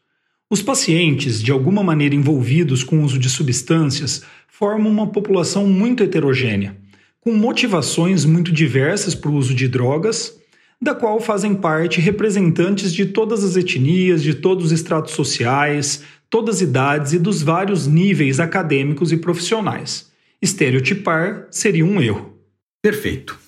Os 0.50 0.62
pacientes, 0.62 1.41
de 1.41 1.51
alguma 1.51 1.83
maneira 1.83 2.15
envolvidos 2.15 2.83
com 2.83 3.00
o 3.00 3.03
uso 3.03 3.19
de 3.19 3.29
substâncias, 3.29 4.24
formam 4.47 4.91
uma 4.91 5.07
população 5.07 5.67
muito 5.67 6.03
heterogênea, 6.03 6.77
com 7.19 7.33
motivações 7.33 8.25
muito 8.25 8.51
diversas 8.51 9.15
para 9.15 9.29
o 9.29 9.35
uso 9.35 9.53
de 9.53 9.67
drogas, 9.67 10.39
da 10.82 10.94
qual 10.94 11.20
fazem 11.20 11.55
parte 11.55 12.01
representantes 12.01 12.94
de 12.94 13.05
todas 13.05 13.44
as 13.44 13.55
etnias, 13.55 14.22
de 14.22 14.34
todos 14.34 14.65
os 14.65 14.72
estratos 14.72 15.13
sociais, 15.13 16.03
todas 16.29 16.55
as 16.55 16.62
idades 16.62 17.13
e 17.13 17.20
dos 17.20 17.41
vários 17.41 17.88
níveis 17.88 18.39
acadêmicos 18.39 19.12
e 19.12 19.17
profissionais. 19.17 20.12
Estereotipar 20.41 21.48
seria 21.50 21.86
um 21.86 22.01
erro. 22.01 22.34
Perfeito. 22.82 23.39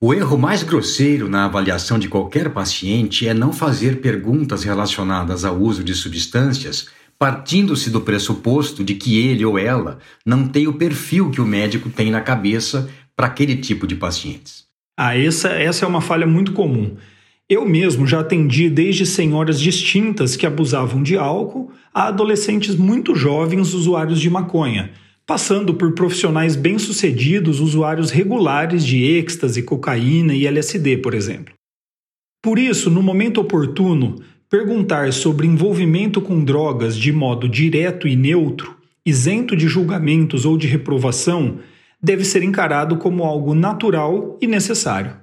O 0.00 0.14
erro 0.14 0.38
mais 0.38 0.62
grosseiro 0.62 1.28
na 1.28 1.46
avaliação 1.46 1.98
de 1.98 2.08
qualquer 2.08 2.50
paciente 2.50 3.26
é 3.26 3.34
não 3.34 3.52
fazer 3.52 4.00
perguntas 4.00 4.62
relacionadas 4.62 5.44
ao 5.44 5.58
uso 5.58 5.82
de 5.82 5.92
substâncias, 5.92 6.86
partindo-se 7.18 7.90
do 7.90 8.00
pressuposto 8.00 8.84
de 8.84 8.94
que 8.94 9.18
ele 9.18 9.44
ou 9.44 9.58
ela 9.58 9.98
não 10.24 10.46
tem 10.46 10.68
o 10.68 10.74
perfil 10.74 11.30
que 11.30 11.40
o 11.40 11.46
médico 11.46 11.90
tem 11.90 12.12
na 12.12 12.20
cabeça 12.20 12.88
para 13.16 13.26
aquele 13.26 13.56
tipo 13.56 13.88
de 13.88 13.96
pacientes. 13.96 14.67
Ah, 14.98 15.16
essa, 15.16 15.50
essa 15.50 15.84
é 15.84 15.88
uma 15.88 16.00
falha 16.00 16.26
muito 16.26 16.52
comum. 16.52 16.96
Eu 17.48 17.64
mesmo 17.64 18.06
já 18.06 18.20
atendi 18.20 18.68
desde 18.68 19.06
senhoras 19.06 19.60
distintas 19.60 20.34
que 20.34 20.44
abusavam 20.44 21.02
de 21.02 21.16
álcool 21.16 21.70
a 21.94 22.08
adolescentes 22.08 22.74
muito 22.74 23.14
jovens 23.14 23.72
usuários 23.72 24.20
de 24.20 24.28
maconha 24.28 24.90
passando 25.28 25.74
por 25.74 25.92
profissionais 25.92 26.56
bem-sucedidos 26.56 27.60
usuários 27.60 28.10
regulares 28.10 28.82
de 28.82 29.04
êxtase, 29.04 29.62
cocaína 29.62 30.34
e 30.34 30.46
LSD, 30.46 30.96
por 30.96 31.12
exemplo. 31.12 31.52
Por 32.42 32.58
isso, 32.58 32.88
no 32.88 33.02
momento 33.02 33.38
oportuno, 33.38 34.22
perguntar 34.48 35.12
sobre 35.12 35.46
envolvimento 35.46 36.22
com 36.22 36.42
drogas 36.42 36.96
de 36.96 37.12
modo 37.12 37.46
direto 37.46 38.08
e 38.08 38.16
neutro, 38.16 38.74
isento 39.04 39.54
de 39.54 39.68
julgamentos 39.68 40.46
ou 40.46 40.56
de 40.56 40.66
reprovação, 40.66 41.58
deve 42.02 42.24
ser 42.24 42.42
encarado 42.42 42.96
como 42.96 43.24
algo 43.24 43.54
natural 43.54 44.38
e 44.40 44.46
necessário. 44.46 45.16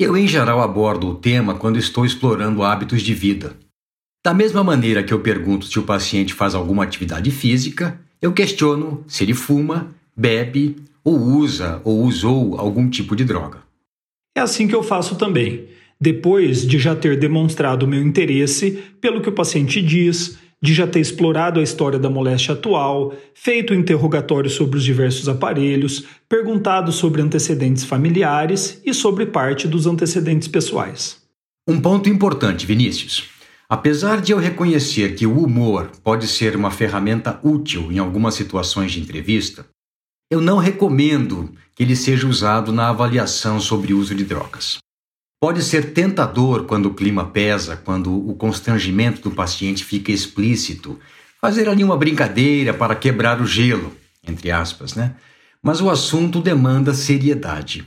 Eu, 0.00 0.16
em 0.16 0.26
geral, 0.26 0.60
abordo 0.60 1.08
o 1.08 1.14
tema 1.14 1.54
quando 1.54 1.78
estou 1.78 2.06
explorando 2.06 2.62
hábitos 2.62 3.02
de 3.02 3.14
vida. 3.14 3.54
Da 4.24 4.34
mesma 4.34 4.64
maneira 4.64 5.02
que 5.02 5.12
eu 5.12 5.20
pergunto 5.20 5.66
se 5.66 5.78
o 5.78 5.82
paciente 5.82 6.34
faz 6.34 6.54
alguma 6.54 6.84
atividade 6.84 7.30
física, 7.30 8.00
eu 8.20 8.32
questiono 8.32 9.04
se 9.06 9.24
ele 9.24 9.34
fuma, 9.34 9.94
bebe 10.16 10.76
ou 11.04 11.18
usa 11.18 11.80
ou 11.84 12.02
usou 12.02 12.58
algum 12.58 12.88
tipo 12.88 13.16
de 13.16 13.24
droga. 13.24 13.62
É 14.36 14.40
assim 14.40 14.68
que 14.68 14.74
eu 14.74 14.82
faço 14.82 15.16
também. 15.16 15.68
Depois 16.00 16.66
de 16.66 16.78
já 16.78 16.94
ter 16.96 17.18
demonstrado 17.18 17.86
meu 17.86 18.02
interesse 18.02 18.82
pelo 19.00 19.20
que 19.20 19.28
o 19.28 19.32
paciente 19.32 19.82
diz, 19.82 20.38
de 20.62 20.74
já 20.74 20.86
ter 20.86 21.00
explorado 21.00 21.58
a 21.58 21.62
história 21.62 21.98
da 21.98 22.10
moléstia 22.10 22.54
atual, 22.54 23.14
feito 23.34 23.72
interrogatório 23.72 24.50
sobre 24.50 24.76
os 24.76 24.84
diversos 24.84 25.28
aparelhos, 25.28 26.04
perguntado 26.28 26.92
sobre 26.92 27.22
antecedentes 27.22 27.84
familiares 27.84 28.80
e 28.84 28.92
sobre 28.92 29.26
parte 29.26 29.66
dos 29.66 29.86
antecedentes 29.86 30.48
pessoais. 30.48 31.18
Um 31.66 31.80
ponto 31.80 32.08
importante, 32.08 32.66
Vinícius. 32.66 33.28
Apesar 33.68 34.20
de 34.20 34.32
eu 34.32 34.38
reconhecer 34.38 35.14
que 35.14 35.26
o 35.26 35.38
humor 35.38 35.90
pode 36.02 36.26
ser 36.26 36.56
uma 36.56 36.70
ferramenta 36.70 37.38
útil 37.42 37.90
em 37.92 37.98
algumas 37.98 38.34
situações 38.34 38.92
de 38.92 39.00
entrevista, 39.00 39.64
eu 40.30 40.40
não 40.40 40.58
recomendo 40.58 41.54
que 41.74 41.82
ele 41.82 41.96
seja 41.96 42.26
usado 42.26 42.72
na 42.72 42.88
avaliação 42.88 43.60
sobre 43.60 43.94
o 43.94 43.98
uso 43.98 44.14
de 44.14 44.24
drogas. 44.24 44.78
Pode 45.40 45.62
ser 45.62 45.94
tentador 45.94 46.66
quando 46.66 46.86
o 46.86 46.94
clima 46.94 47.24
pesa, 47.24 47.74
quando 47.74 48.14
o 48.14 48.34
constrangimento 48.34 49.22
do 49.22 49.30
paciente 49.34 49.82
fica 49.82 50.12
explícito, 50.12 50.98
fazer 51.40 51.66
ali 51.66 51.82
uma 51.82 51.96
brincadeira 51.96 52.74
para 52.74 52.94
quebrar 52.94 53.40
o 53.40 53.46
gelo, 53.46 53.96
entre 54.22 54.50
aspas, 54.50 54.94
né? 54.94 55.14
Mas 55.62 55.80
o 55.80 55.88
assunto 55.88 56.42
demanda 56.42 56.92
seriedade. 56.92 57.86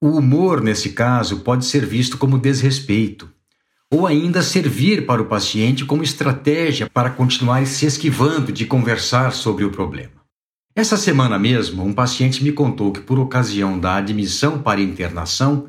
O 0.00 0.12
humor, 0.16 0.62
nesse 0.62 0.92
caso, 0.92 1.40
pode 1.40 1.66
ser 1.66 1.84
visto 1.84 2.16
como 2.16 2.38
desrespeito 2.38 3.28
ou 3.92 4.06
ainda 4.06 4.40
servir 4.40 5.04
para 5.04 5.20
o 5.20 5.26
paciente 5.26 5.84
como 5.84 6.02
estratégia 6.02 6.88
para 6.88 7.10
continuar 7.10 7.66
se 7.66 7.84
esquivando 7.84 8.52
de 8.52 8.64
conversar 8.64 9.32
sobre 9.32 9.64
o 9.64 9.70
problema. 9.70 10.12
Essa 10.74 10.96
semana 10.96 11.38
mesmo, 11.38 11.84
um 11.84 11.92
paciente 11.92 12.42
me 12.42 12.52
contou 12.52 12.92
que, 12.92 13.00
por 13.00 13.18
ocasião 13.18 13.78
da 13.78 13.96
admissão 13.96 14.62
para 14.62 14.80
internação, 14.80 15.68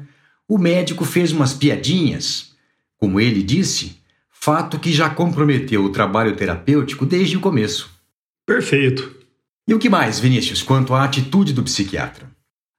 o 0.51 0.57
médico 0.57 1.05
fez 1.05 1.31
umas 1.31 1.53
piadinhas, 1.53 2.51
como 2.97 3.21
ele 3.21 3.41
disse, 3.41 3.95
fato 4.29 4.77
que 4.77 4.91
já 4.91 5.09
comprometeu 5.09 5.81
o 5.81 5.89
trabalho 5.89 6.35
terapêutico 6.35 7.05
desde 7.05 7.37
o 7.37 7.39
começo. 7.39 7.89
Perfeito. 8.45 9.15
E 9.65 9.73
o 9.73 9.79
que 9.79 9.87
mais, 9.87 10.19
Vinícius, 10.19 10.61
quanto 10.61 10.93
à 10.93 11.05
atitude 11.05 11.53
do 11.53 11.63
psiquiatra? 11.63 12.29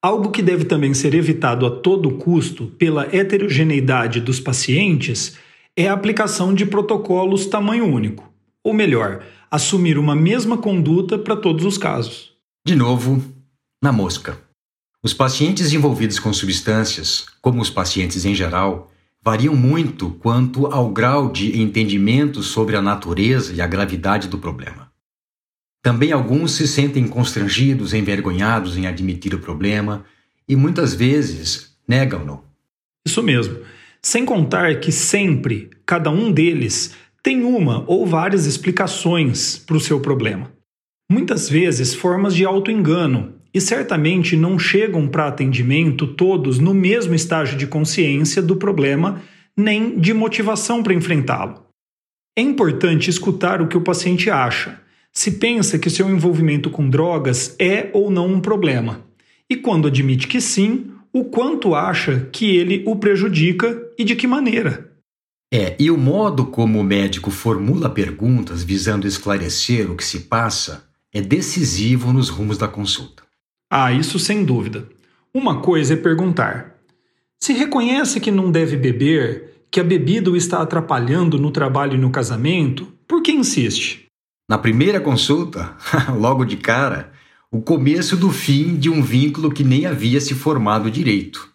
Algo 0.02 0.30
que 0.30 0.42
deve 0.42 0.66
também 0.66 0.92
ser 0.92 1.14
evitado 1.14 1.64
a 1.64 1.70
todo 1.70 2.18
custo 2.18 2.66
pela 2.66 3.04
heterogeneidade 3.06 4.20
dos 4.20 4.38
pacientes 4.38 5.38
é 5.74 5.88
a 5.88 5.94
aplicação 5.94 6.52
de 6.52 6.66
protocolos 6.66 7.46
tamanho 7.46 7.86
único, 7.86 8.30
ou 8.62 8.74
melhor, 8.74 9.24
assumir 9.50 9.96
uma 9.96 10.14
mesma 10.14 10.58
conduta 10.58 11.16
para 11.16 11.36
todos 11.36 11.64
os 11.64 11.78
casos. 11.78 12.34
De 12.66 12.76
novo, 12.76 13.24
na 13.82 13.90
mosca. 13.90 14.41
Os 15.04 15.12
pacientes 15.12 15.72
envolvidos 15.72 16.20
com 16.20 16.32
substâncias, 16.32 17.26
como 17.40 17.60
os 17.60 17.68
pacientes 17.68 18.24
em 18.24 18.36
geral, 18.36 18.92
variam 19.20 19.56
muito 19.56 20.10
quanto 20.10 20.66
ao 20.66 20.90
grau 20.90 21.28
de 21.28 21.60
entendimento 21.60 22.40
sobre 22.40 22.76
a 22.76 22.82
natureza 22.82 23.52
e 23.52 23.60
a 23.60 23.66
gravidade 23.66 24.28
do 24.28 24.38
problema. 24.38 24.92
Também 25.82 26.12
alguns 26.12 26.52
se 26.52 26.68
sentem 26.68 27.08
constrangidos, 27.08 27.92
envergonhados 27.92 28.76
em 28.76 28.86
admitir 28.86 29.34
o 29.34 29.40
problema 29.40 30.04
e 30.48 30.54
muitas 30.54 30.94
vezes 30.94 31.76
negam-no. 31.86 32.44
Isso 33.04 33.24
mesmo. 33.24 33.58
Sem 34.00 34.24
contar 34.24 34.78
que 34.78 34.92
sempre 34.92 35.70
cada 35.84 36.10
um 36.10 36.30
deles 36.30 36.94
tem 37.20 37.42
uma 37.42 37.82
ou 37.88 38.06
várias 38.06 38.46
explicações 38.46 39.58
para 39.58 39.76
o 39.76 39.80
seu 39.80 39.98
problema. 39.98 40.52
Muitas 41.10 41.48
vezes 41.48 41.92
formas 41.92 42.36
de 42.36 42.44
auto-engano 42.44 43.41
e 43.54 43.60
certamente 43.60 44.36
não 44.36 44.58
chegam 44.58 45.06
para 45.08 45.28
atendimento 45.28 46.06
todos 46.06 46.58
no 46.58 46.72
mesmo 46.72 47.14
estágio 47.14 47.56
de 47.56 47.66
consciência 47.66 48.40
do 48.40 48.56
problema 48.56 49.22
nem 49.56 49.98
de 49.98 50.14
motivação 50.14 50.82
para 50.82 50.94
enfrentá-lo. 50.94 51.62
É 52.36 52.40
importante 52.40 53.10
escutar 53.10 53.60
o 53.60 53.68
que 53.68 53.76
o 53.76 53.82
paciente 53.82 54.30
acha 54.30 54.80
se 55.12 55.32
pensa 55.32 55.78
que 55.78 55.90
seu 55.90 56.08
envolvimento 56.08 56.70
com 56.70 56.88
drogas 56.88 57.54
é 57.58 57.90
ou 57.92 58.10
não 58.10 58.26
um 58.28 58.40
problema, 58.40 59.04
e 59.48 59.56
quando 59.56 59.88
admite 59.88 60.26
que 60.26 60.40
sim, 60.40 60.90
o 61.12 61.24
quanto 61.24 61.74
acha 61.74 62.30
que 62.32 62.56
ele 62.56 62.82
o 62.86 62.96
prejudica 62.96 63.78
e 63.98 64.04
de 64.04 64.16
que 64.16 64.26
maneira. 64.26 64.90
É, 65.52 65.76
e 65.78 65.90
o 65.90 65.98
modo 65.98 66.46
como 66.46 66.80
o 66.80 66.84
médico 66.84 67.30
formula 67.30 67.90
perguntas 67.90 68.64
visando 68.64 69.06
esclarecer 69.06 69.90
o 69.90 69.94
que 69.94 70.04
se 70.04 70.20
passa 70.20 70.88
é 71.12 71.20
decisivo 71.20 72.10
nos 72.10 72.30
rumos 72.30 72.56
da 72.56 72.66
consulta. 72.66 73.22
Ah, 73.74 73.90
isso 73.90 74.18
sem 74.18 74.44
dúvida. 74.44 74.86
Uma 75.32 75.62
coisa 75.62 75.94
é 75.94 75.96
perguntar: 75.96 76.74
se 77.42 77.54
reconhece 77.54 78.20
que 78.20 78.30
não 78.30 78.50
deve 78.50 78.76
beber, 78.76 79.64
que 79.70 79.80
a 79.80 79.84
bebida 79.84 80.30
o 80.30 80.36
está 80.36 80.60
atrapalhando 80.60 81.38
no 81.38 81.50
trabalho 81.50 81.94
e 81.94 81.98
no 81.98 82.10
casamento, 82.10 82.92
por 83.08 83.22
que 83.22 83.32
insiste? 83.32 84.04
Na 84.46 84.58
primeira 84.58 85.00
consulta, 85.00 85.74
logo 86.20 86.44
de 86.44 86.58
cara, 86.58 87.12
o 87.50 87.62
começo 87.62 88.14
do 88.14 88.30
fim 88.30 88.76
de 88.76 88.90
um 88.90 89.00
vínculo 89.00 89.50
que 89.50 89.64
nem 89.64 89.86
havia 89.86 90.20
se 90.20 90.34
formado 90.34 90.90
direito. 90.90 91.48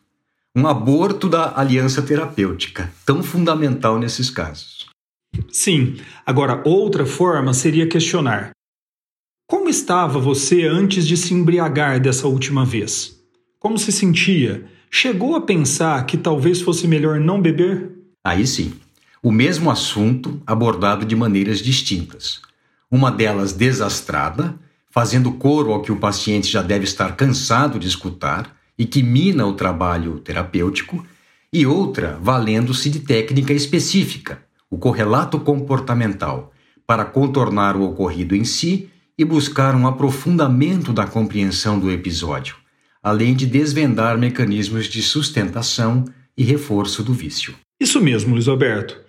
Um 0.56 0.66
aborto 0.66 1.30
da 1.30 1.54
aliança 1.56 2.02
terapêutica, 2.02 2.92
tão 3.06 3.22
fundamental 3.22 4.00
nesses 4.00 4.32
casos. 4.32 4.88
Sim, 5.52 5.98
agora 6.26 6.64
outra 6.66 7.06
forma 7.06 7.54
seria 7.54 7.86
questionar: 7.86 8.57
Como 9.50 9.70
estava 9.70 10.20
você 10.20 10.66
antes 10.66 11.08
de 11.08 11.16
se 11.16 11.34
embriagar 11.34 12.02
dessa 12.02 12.28
última 12.28 12.66
vez? 12.66 13.18
Como 13.58 13.78
se 13.78 13.94
sentia? 13.94 14.66
Chegou 14.92 15.36
a 15.38 15.42
pensar 15.42 16.06
que 16.06 16.18
talvez 16.18 16.60
fosse 16.60 16.86
melhor 16.86 17.18
não 17.18 17.42
beber? 17.42 17.92
Aí 18.26 18.46
sim, 18.46 18.74
o 19.24 19.32
mesmo 19.32 19.72
assunto 19.72 20.42
abordado 20.46 21.06
de 21.06 21.16
maneiras 21.16 21.60
distintas 21.60 22.42
uma 22.90 23.12
delas 23.12 23.54
desastrada, 23.54 24.56
fazendo 24.90 25.32
coro 25.34 25.72
ao 25.72 25.82
que 25.82 25.92
o 25.92 25.98
paciente 25.98 26.48
já 26.48 26.62
deve 26.62 26.86
estar 26.86 27.16
cansado 27.16 27.78
de 27.78 27.88
escutar 27.88 28.56
e 28.78 28.86
que 28.86 29.04
mina 29.04 29.46
o 29.46 29.54
trabalho 29.54 30.20
terapêutico, 30.20 31.06
e 31.52 31.66
outra 31.66 32.18
valendo-se 32.22 32.90
de 32.90 33.00
técnica 33.00 33.54
específica, 33.54 34.42
o 34.70 34.78
correlato 34.78 35.40
comportamental, 35.40 36.54
para 36.86 37.04
contornar 37.04 37.76
o 37.76 37.84
ocorrido 37.84 38.36
em 38.36 38.44
si 38.44 38.90
e 39.18 39.26
buscar 39.26 39.76
um 39.76 39.88
aprofundamento 39.88 40.94
da 40.94 41.08
compreensão 41.08 41.80
do 41.80 41.92
episódio, 41.92 42.56
além 43.02 43.36
de 43.36 43.46
desvendar 43.46 44.18
mecanismos 44.18 44.86
de 44.86 45.02
sustentação 45.02 46.06
e 46.38 46.44
reforço 46.44 47.04
do 47.04 47.14
vício. 47.14 47.56
Isso 47.80 48.00
mesmo, 48.00 48.34
Luiz 48.34 48.48
Alberto. 48.48 49.00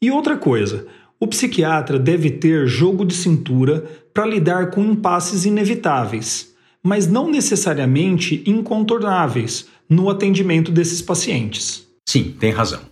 E 0.00 0.10
outra 0.10 0.36
coisa, 0.36 0.86
o 1.18 1.26
psiquiatra 1.26 1.98
deve 1.98 2.30
ter 2.30 2.66
jogo 2.66 3.04
de 3.04 3.14
cintura 3.14 3.84
para 4.12 4.26
lidar 4.26 4.70
com 4.70 4.84
impasses 4.84 5.44
inevitáveis, 5.44 6.54
mas 6.82 7.06
não 7.06 7.30
necessariamente 7.30 8.44
incontornáveis 8.46 9.66
no 9.88 10.08
atendimento 10.08 10.70
desses 10.70 11.02
pacientes. 11.02 11.86
Sim, 12.08 12.34
tem 12.38 12.52
razão. 12.52 12.82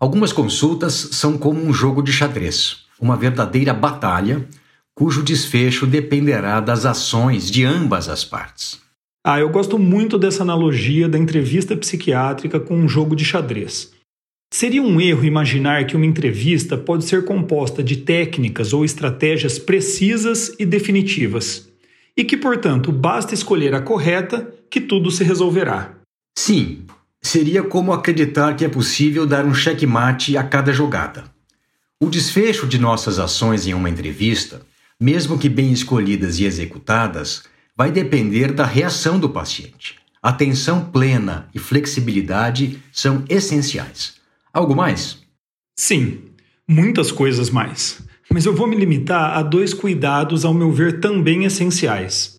Algumas 0.00 0.32
consultas 0.32 0.94
são 1.12 1.36
como 1.36 1.60
um 1.60 1.72
jogo 1.72 2.02
de 2.02 2.12
xadrez, 2.12 2.84
uma 3.00 3.16
verdadeira 3.16 3.74
batalha 3.74 4.46
cujo 4.94 5.22
desfecho 5.22 5.86
dependerá 5.86 6.60
das 6.60 6.86
ações 6.86 7.50
de 7.50 7.64
ambas 7.64 8.08
as 8.08 8.24
partes. 8.24 8.80
Ah, 9.26 9.40
eu 9.40 9.48
gosto 9.48 9.78
muito 9.78 10.18
dessa 10.18 10.42
analogia 10.42 11.08
da 11.08 11.18
entrevista 11.18 11.76
psiquiátrica 11.76 12.60
com 12.60 12.76
um 12.76 12.88
jogo 12.88 13.16
de 13.16 13.24
xadrez. 13.24 13.90
Seria 14.52 14.82
um 14.82 15.00
erro 15.00 15.24
imaginar 15.24 15.86
que 15.86 15.96
uma 15.96 16.06
entrevista 16.06 16.76
pode 16.76 17.04
ser 17.04 17.24
composta 17.24 17.82
de 17.82 17.96
técnicas 17.96 18.72
ou 18.72 18.84
estratégias 18.84 19.58
precisas 19.58 20.54
e 20.60 20.64
definitivas, 20.64 21.68
e 22.16 22.22
que, 22.22 22.36
portanto, 22.36 22.92
basta 22.92 23.34
escolher 23.34 23.74
a 23.74 23.80
correta 23.80 24.54
que 24.70 24.80
tudo 24.80 25.10
se 25.10 25.24
resolverá. 25.24 25.94
Sim, 26.38 26.84
seria 27.20 27.62
como 27.62 27.92
acreditar 27.92 28.54
que 28.54 28.64
é 28.64 28.68
possível 28.68 29.26
dar 29.26 29.44
um 29.44 29.54
checkmate 29.54 30.36
a 30.36 30.44
cada 30.44 30.72
jogada. 30.72 31.24
O 32.00 32.08
desfecho 32.08 32.66
de 32.66 32.78
nossas 32.78 33.18
ações 33.18 33.66
em 33.66 33.74
uma 33.74 33.90
entrevista, 33.90 34.60
mesmo 35.04 35.38
que 35.38 35.50
bem 35.50 35.70
escolhidas 35.70 36.40
e 36.40 36.46
executadas, 36.46 37.42
vai 37.76 37.92
depender 37.92 38.52
da 38.52 38.64
reação 38.64 39.18
do 39.18 39.28
paciente. 39.28 39.96
Atenção 40.22 40.86
plena 40.86 41.46
e 41.54 41.58
flexibilidade 41.58 42.82
são 42.90 43.22
essenciais. 43.28 44.14
Algo 44.50 44.74
mais? 44.74 45.18
Sim, 45.78 46.20
muitas 46.66 47.12
coisas 47.12 47.50
mais. 47.50 48.00
Mas 48.32 48.46
eu 48.46 48.56
vou 48.56 48.66
me 48.66 48.74
limitar 48.76 49.36
a 49.36 49.42
dois 49.42 49.74
cuidados, 49.74 50.42
ao 50.42 50.54
meu 50.54 50.72
ver, 50.72 51.00
também 51.00 51.44
essenciais. 51.44 52.36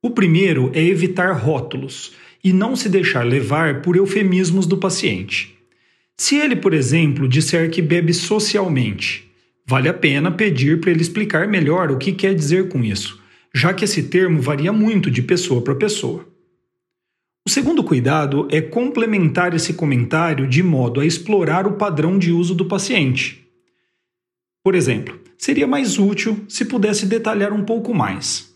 O 0.00 0.10
primeiro 0.10 0.70
é 0.74 0.84
evitar 0.84 1.32
rótulos 1.32 2.12
e 2.44 2.52
não 2.52 2.76
se 2.76 2.88
deixar 2.88 3.26
levar 3.26 3.82
por 3.82 3.96
eufemismos 3.96 4.66
do 4.66 4.78
paciente. 4.78 5.58
Se 6.16 6.36
ele, 6.36 6.54
por 6.54 6.72
exemplo, 6.72 7.28
disser 7.28 7.68
que 7.72 7.82
bebe 7.82 8.14
socialmente, 8.14 9.27
vale 9.68 9.86
a 9.86 9.92
pena 9.92 10.30
pedir 10.30 10.80
para 10.80 10.90
ele 10.90 11.02
explicar 11.02 11.46
melhor 11.46 11.90
o 11.90 11.98
que 11.98 12.10
quer 12.10 12.34
dizer 12.34 12.70
com 12.70 12.82
isso, 12.82 13.20
já 13.54 13.74
que 13.74 13.84
esse 13.84 14.04
termo 14.04 14.40
varia 14.40 14.72
muito 14.72 15.10
de 15.10 15.20
pessoa 15.20 15.60
para 15.60 15.74
pessoa. 15.74 16.26
O 17.46 17.50
segundo 17.50 17.84
cuidado 17.84 18.48
é 18.50 18.62
complementar 18.62 19.54
esse 19.54 19.74
comentário 19.74 20.46
de 20.46 20.62
modo 20.62 21.00
a 21.00 21.06
explorar 21.06 21.66
o 21.66 21.74
padrão 21.74 22.18
de 22.18 22.32
uso 22.32 22.54
do 22.54 22.64
paciente. 22.64 23.46
Por 24.64 24.74
exemplo, 24.74 25.20
seria 25.36 25.66
mais 25.66 25.98
útil 25.98 26.46
se 26.48 26.64
pudesse 26.64 27.04
detalhar 27.04 27.52
um 27.52 27.62
pouco 27.62 27.92
mais. 27.92 28.50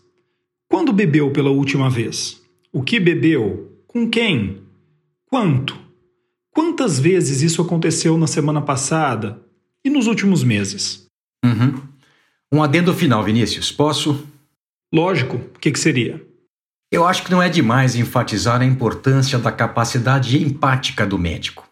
Quando 0.67 0.91
bebeu 0.91 1.29
pela 1.29 1.51
última 1.51 1.91
vez? 1.91 2.41
O 2.71 2.81
que 2.81 2.99
bebeu? 2.99 3.71
Com 3.85 4.09
quem? 4.09 4.63
Quanto? 5.27 5.77
Quantas 6.49 6.99
vezes 6.99 7.43
isso 7.43 7.61
aconteceu 7.61 8.17
na 8.17 8.25
semana 8.25 8.63
passada 8.63 9.39
e 9.85 9.91
nos 9.91 10.07
últimos 10.07 10.43
meses? 10.43 11.02
Uhum. 11.53 11.81
Um 12.51 12.63
adendo 12.63 12.93
final, 12.93 13.23
Vinícius. 13.23 13.71
Posso? 13.71 14.27
Lógico. 14.93 15.37
O 15.37 15.59
que, 15.59 15.71
que 15.71 15.79
seria? 15.79 16.21
Eu 16.91 17.05
acho 17.05 17.23
que 17.23 17.31
não 17.31 17.41
é 17.41 17.49
demais 17.49 17.95
enfatizar 17.95 18.61
a 18.61 18.65
importância 18.65 19.39
da 19.39 19.51
capacidade 19.51 20.37
empática 20.37 21.07
do 21.07 21.17
médico, 21.17 21.67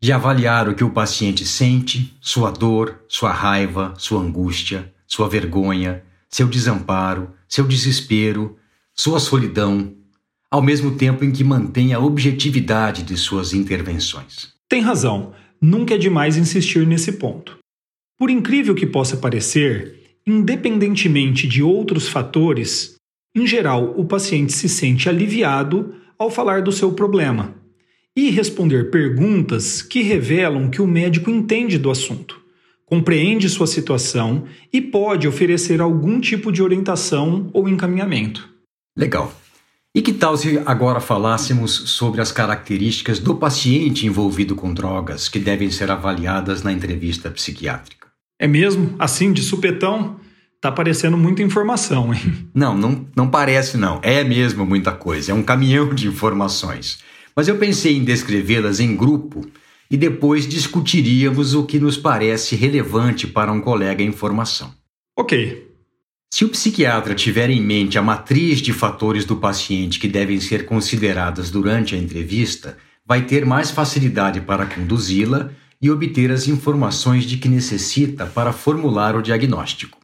de 0.00 0.12
avaliar 0.12 0.66
o 0.66 0.74
que 0.74 0.82
o 0.82 0.88
paciente 0.88 1.44
sente, 1.44 2.16
sua 2.22 2.50
dor, 2.50 2.98
sua 3.06 3.30
raiva, 3.30 3.92
sua 3.98 4.22
angústia, 4.22 4.90
sua 5.06 5.28
vergonha, 5.28 6.02
seu 6.30 6.48
desamparo, 6.48 7.30
seu 7.46 7.66
desespero, 7.66 8.56
sua 8.94 9.20
solidão, 9.20 9.94
ao 10.50 10.62
mesmo 10.62 10.96
tempo 10.96 11.22
em 11.22 11.30
que 11.30 11.44
mantém 11.44 11.92
a 11.92 11.98
objetividade 11.98 13.02
de 13.02 13.16
suas 13.16 13.52
intervenções. 13.52 14.54
Tem 14.66 14.80
razão, 14.80 15.34
nunca 15.60 15.94
é 15.94 15.98
demais 15.98 16.38
insistir 16.38 16.86
nesse 16.86 17.12
ponto. 17.12 17.55
Por 18.18 18.30
incrível 18.30 18.74
que 18.74 18.86
possa 18.86 19.16
parecer, 19.16 20.18
independentemente 20.26 21.46
de 21.46 21.62
outros 21.62 22.08
fatores, 22.08 22.96
em 23.34 23.46
geral, 23.46 23.94
o 23.96 24.04
paciente 24.06 24.52
se 24.54 24.68
sente 24.68 25.08
aliviado 25.08 25.94
ao 26.18 26.30
falar 26.30 26.62
do 26.62 26.72
seu 26.72 26.92
problema 26.92 27.54
e 28.16 28.30
responder 28.30 28.90
perguntas 28.90 29.82
que 29.82 30.02
revelam 30.02 30.70
que 30.70 30.80
o 30.80 30.86
médico 30.86 31.30
entende 31.30 31.76
do 31.76 31.90
assunto, 31.90 32.40
compreende 32.86 33.50
sua 33.50 33.66
situação 33.66 34.44
e 34.72 34.80
pode 34.80 35.28
oferecer 35.28 35.82
algum 35.82 36.18
tipo 36.18 36.50
de 36.50 36.62
orientação 36.62 37.50
ou 37.52 37.68
encaminhamento. 37.68 38.48
Legal. 38.96 39.34
E 39.94 40.00
que 40.00 40.12
tal 40.12 40.36
se 40.36 40.58
agora 40.64 41.00
falássemos 41.00 41.72
sobre 41.90 42.20
as 42.20 42.32
características 42.32 43.18
do 43.18 43.34
paciente 43.34 44.06
envolvido 44.06 44.54
com 44.54 44.72
drogas 44.72 45.28
que 45.28 45.38
devem 45.38 45.70
ser 45.70 45.90
avaliadas 45.90 46.62
na 46.62 46.72
entrevista 46.72 47.30
psiquiátrica? 47.30 47.95
É 48.38 48.46
mesmo? 48.46 48.94
Assim, 48.98 49.32
de 49.32 49.42
supetão? 49.42 50.20
Tá 50.60 50.70
parecendo 50.72 51.16
muita 51.16 51.42
informação, 51.42 52.12
hein? 52.12 52.48
Não, 52.54 52.76
não, 52.76 53.06
não 53.14 53.28
parece 53.28 53.76
não. 53.76 54.00
É 54.02 54.24
mesmo 54.24 54.64
muita 54.64 54.90
coisa. 54.90 55.30
É 55.30 55.34
um 55.34 55.42
caminhão 55.42 55.94
de 55.94 56.08
informações. 56.08 56.98
Mas 57.36 57.48
eu 57.48 57.58
pensei 57.58 57.96
em 57.96 58.04
descrevê-las 58.04 58.80
em 58.80 58.96
grupo 58.96 59.46
e 59.90 59.96
depois 59.96 60.48
discutiríamos 60.48 61.54
o 61.54 61.64
que 61.64 61.78
nos 61.78 61.96
parece 61.96 62.56
relevante 62.56 63.26
para 63.26 63.52
um 63.52 63.60
colega 63.60 64.02
em 64.02 64.10
formação. 64.10 64.72
Ok. 65.16 65.66
Se 66.32 66.44
o 66.44 66.48
psiquiatra 66.48 67.14
tiver 67.14 67.50
em 67.50 67.60
mente 67.60 67.98
a 67.98 68.02
matriz 68.02 68.60
de 68.60 68.72
fatores 68.72 69.24
do 69.24 69.36
paciente 69.36 70.00
que 70.00 70.08
devem 70.08 70.40
ser 70.40 70.66
consideradas 70.66 71.50
durante 71.50 71.94
a 71.94 71.98
entrevista, 71.98 72.76
vai 73.06 73.22
ter 73.22 73.46
mais 73.46 73.70
facilidade 73.70 74.40
para 74.40 74.66
conduzi-la 74.66 75.50
e 75.80 75.90
obter 75.90 76.30
as 76.30 76.48
informações 76.48 77.24
de 77.24 77.38
que 77.38 77.48
necessita 77.48 78.26
para 78.26 78.52
formular 78.52 79.14
o 79.16 79.22
diagnóstico. 79.22 79.98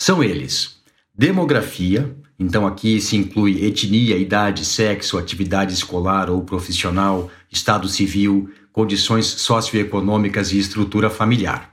São 0.00 0.22
eles: 0.22 0.80
demografia, 1.14 2.16
então 2.38 2.66
aqui 2.66 3.00
se 3.00 3.16
inclui 3.16 3.64
etnia, 3.64 4.16
idade, 4.16 4.64
sexo, 4.64 5.18
atividade 5.18 5.72
escolar 5.72 6.28
ou 6.28 6.42
profissional, 6.42 7.30
estado 7.50 7.88
civil, 7.88 8.50
condições 8.72 9.26
socioeconômicas 9.26 10.52
e 10.52 10.58
estrutura 10.58 11.08
familiar. 11.08 11.72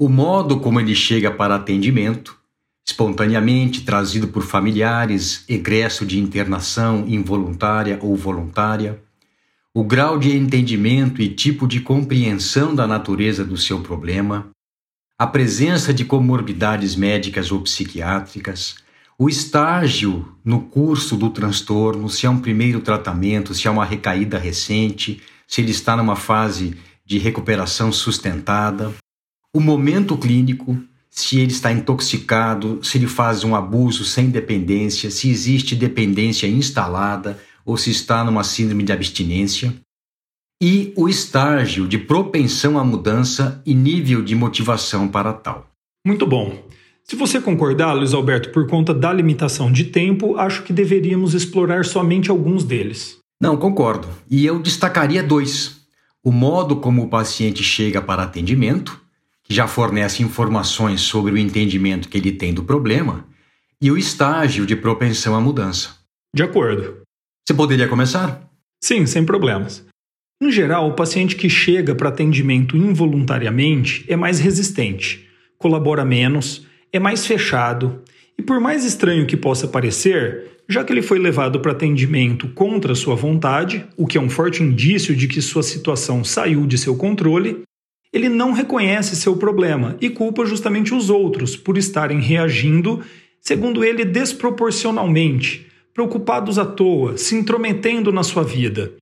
O 0.00 0.08
modo 0.08 0.58
como 0.58 0.80
ele 0.80 0.94
chega 0.94 1.30
para 1.30 1.54
atendimento, 1.54 2.36
espontaneamente 2.86 3.82
trazido 3.82 4.28
por 4.28 4.42
familiares, 4.42 5.44
egresso 5.48 6.04
de 6.04 6.18
internação 6.18 7.04
involuntária 7.06 7.98
ou 8.02 8.16
voluntária, 8.16 9.03
o 9.76 9.82
grau 9.82 10.20
de 10.20 10.36
entendimento 10.36 11.20
e 11.20 11.28
tipo 11.28 11.66
de 11.66 11.80
compreensão 11.80 12.72
da 12.72 12.86
natureza 12.86 13.44
do 13.44 13.56
seu 13.56 13.80
problema, 13.80 14.48
a 15.18 15.26
presença 15.26 15.92
de 15.92 16.04
comorbidades 16.04 16.94
médicas 16.94 17.50
ou 17.50 17.60
psiquiátricas, 17.60 18.76
o 19.18 19.28
estágio 19.28 20.32
no 20.44 20.60
curso 20.60 21.16
do 21.16 21.28
transtorno, 21.28 22.08
se 22.08 22.24
é 22.24 22.30
um 22.30 22.38
primeiro 22.38 22.80
tratamento, 22.80 23.52
se 23.52 23.66
é 23.66 23.70
uma 23.70 23.84
recaída 23.84 24.38
recente, 24.38 25.20
se 25.46 25.60
ele 25.60 25.72
está 25.72 25.96
numa 25.96 26.14
fase 26.14 26.76
de 27.04 27.18
recuperação 27.18 27.90
sustentada, 27.90 28.94
o 29.52 29.58
momento 29.58 30.16
clínico, 30.16 30.78
se 31.10 31.40
ele 31.40 31.50
está 31.50 31.72
intoxicado, 31.72 32.78
se 32.82 32.96
ele 32.96 33.08
faz 33.08 33.42
um 33.42 33.56
abuso 33.56 34.04
sem 34.04 34.30
dependência, 34.30 35.10
se 35.10 35.28
existe 35.28 35.74
dependência 35.74 36.46
instalada 36.46 37.40
ou 37.64 37.76
se 37.76 37.90
está 37.90 38.22
numa 38.24 38.44
síndrome 38.44 38.82
de 38.82 38.92
abstinência, 38.92 39.74
e 40.62 40.92
o 40.96 41.08
estágio 41.08 41.86
de 41.86 41.98
propensão 41.98 42.78
à 42.78 42.84
mudança 42.84 43.62
e 43.66 43.74
nível 43.74 44.22
de 44.22 44.34
motivação 44.34 45.08
para 45.08 45.32
tal. 45.32 45.70
Muito 46.06 46.26
bom. 46.26 46.62
Se 47.02 47.16
você 47.16 47.40
concordar, 47.40 47.92
Luiz 47.92 48.14
Alberto, 48.14 48.50
por 48.50 48.66
conta 48.66 48.94
da 48.94 49.12
limitação 49.12 49.70
de 49.70 49.84
tempo, 49.84 50.36
acho 50.36 50.62
que 50.62 50.72
deveríamos 50.72 51.34
explorar 51.34 51.84
somente 51.84 52.30
alguns 52.30 52.64
deles. 52.64 53.18
Não, 53.40 53.58
concordo. 53.58 54.08
E 54.30 54.46
eu 54.46 54.58
destacaria 54.58 55.22
dois: 55.22 55.82
o 56.22 56.32
modo 56.32 56.76
como 56.76 57.02
o 57.02 57.08
paciente 57.08 57.62
chega 57.62 58.00
para 58.00 58.22
atendimento, 58.22 58.98
que 59.42 59.54
já 59.54 59.66
fornece 59.66 60.22
informações 60.22 61.02
sobre 61.02 61.32
o 61.32 61.38
entendimento 61.38 62.08
que 62.08 62.16
ele 62.16 62.32
tem 62.32 62.54
do 62.54 62.64
problema, 62.64 63.26
e 63.80 63.90
o 63.90 63.98
estágio 63.98 64.64
de 64.64 64.74
propensão 64.74 65.34
à 65.34 65.40
mudança. 65.40 65.90
De 66.34 66.42
acordo. 66.42 67.03
Você 67.46 67.52
poderia 67.52 67.86
começar? 67.86 68.50
Sim, 68.82 69.04
sem 69.04 69.22
problemas. 69.22 69.84
Em 70.42 70.50
geral, 70.50 70.88
o 70.88 70.94
paciente 70.94 71.36
que 71.36 71.50
chega 71.50 71.94
para 71.94 72.08
atendimento 72.08 72.74
involuntariamente 72.74 74.02
é 74.08 74.16
mais 74.16 74.38
resistente, 74.38 75.28
colabora 75.58 76.06
menos, 76.06 76.66
é 76.90 76.98
mais 76.98 77.26
fechado 77.26 78.02
E 78.38 78.42
por 78.42 78.58
mais 78.60 78.84
estranho 78.84 79.26
que 79.26 79.36
possa 79.36 79.68
parecer, 79.68 80.58
já 80.68 80.82
que 80.82 80.92
ele 80.92 81.02
foi 81.02 81.18
levado 81.18 81.60
para 81.60 81.72
atendimento 81.72 82.48
contra 82.48 82.94
sua 82.94 83.14
vontade, 83.14 83.86
o 83.96 84.06
que 84.06 84.18
é 84.18 84.20
um 84.20 84.30
forte 84.30 84.62
indício 84.62 85.14
de 85.14 85.28
que 85.28 85.40
sua 85.42 85.62
situação 85.62 86.24
saiu 86.24 86.66
de 86.66 86.78
seu 86.78 86.96
controle, 86.96 87.62
ele 88.12 88.28
não 88.28 88.52
reconhece 88.52 89.14
seu 89.14 89.36
problema 89.36 89.96
e 90.00 90.08
culpa 90.08 90.46
justamente 90.46 90.94
os 90.94 91.10
outros 91.10 91.56
por 91.56 91.76
estarem 91.76 92.20
reagindo, 92.20 93.02
segundo 93.40 93.84
ele, 93.84 94.04
desproporcionalmente, 94.04 95.66
preocupados 95.94 96.58
à 96.58 96.66
toa, 96.66 97.16
se 97.16 97.36
intrometendo 97.36 98.10
na 98.10 98.24
sua 98.24 98.42
vida 98.42 98.94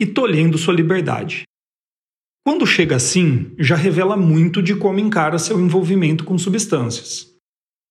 e 0.00 0.06
tolhendo 0.06 0.56
sua 0.56 0.72
liberdade. 0.72 1.42
Quando 2.44 2.66
chega 2.66 2.96
assim, 2.96 3.52
já 3.58 3.76
revela 3.76 4.16
muito 4.16 4.62
de 4.62 4.74
como 4.74 4.98
encara 4.98 5.38
seu 5.38 5.60
envolvimento 5.60 6.24
com 6.24 6.38
substâncias. 6.38 7.28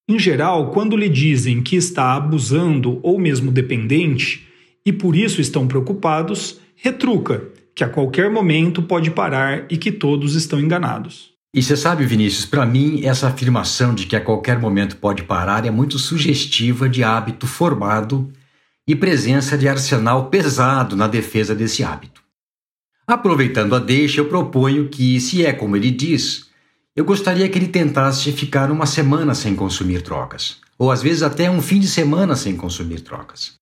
Em 0.10 0.17
geral, 0.17 0.72
quando 0.72 0.98
lhe 0.98 1.08
dizem 1.08 1.62
que 1.62 1.76
está 1.76 2.15
abusando 2.15 3.00
ou 3.04 3.20
mesmo 3.20 3.52
dependente 3.52 4.48
e 4.84 4.91
por 4.91 5.15
isso 5.15 5.39
estão 5.39 5.67
preocupados, 5.67 6.60
retruca 6.76 7.43
que 7.76 7.84
a 7.84 7.89
qualquer 7.89 8.32
momento 8.32 8.82
pode 8.82 9.12
parar 9.12 9.65
e 9.70 9.78
que 9.78 9.91
todos 9.91 10.34
estão 10.34 10.60
enganados. 10.60 11.34
E 11.54 11.62
você 11.62 11.78
sabe, 11.78 12.06
Vinícius, 12.06 12.46
para 12.46 12.65
mim, 12.65 13.06
essa 13.06 13.28
afirmação 13.28 13.93
de 13.93 14.08
que 14.08 14.15
a 14.15 14.22
qualquer 14.22 14.60
momento 14.60 14.98
pode 14.98 15.24
parar 15.24 15.65
é 15.65 15.72
muito 15.72 16.00
sugestiva 16.00 16.89
de 16.89 17.04
hábito 17.04 17.46
formado 17.46 18.32
e 18.88 18.95
presença 18.95 19.58
de 19.58 19.67
arsenal 19.67 20.30
pesado 20.30 20.95
na 20.95 21.08
defesa 21.08 21.54
desse 21.54 21.84
hábito. 21.84 22.21
Aproveitando 23.06 23.76
a 23.76 23.80
deixa, 23.80 24.21
eu 24.21 24.30
proponho 24.30 24.88
que, 24.88 25.19
se 25.19 25.45
é 25.45 25.52
como 25.52 25.76
ele 25.76 25.91
diz, 25.91 26.47
eu 26.95 27.06
gostaria 27.06 27.47
que 27.47 27.58
ele 27.58 27.67
tentasse 27.67 28.32
ficar 28.32 28.71
uma 28.71 28.86
semana 28.86 29.36
sem 29.36 29.56
consumir 29.56 30.02
drogas, 30.02 30.58
ou 30.80 30.89
às 30.89 31.02
vezes 31.02 31.21
até 31.21 31.52
um 31.52 31.62
fim 31.62 31.80
de 31.80 31.88
semana 31.88 32.36
sem 32.36 32.56
consumir 32.56 33.02
drogas. 33.02 33.56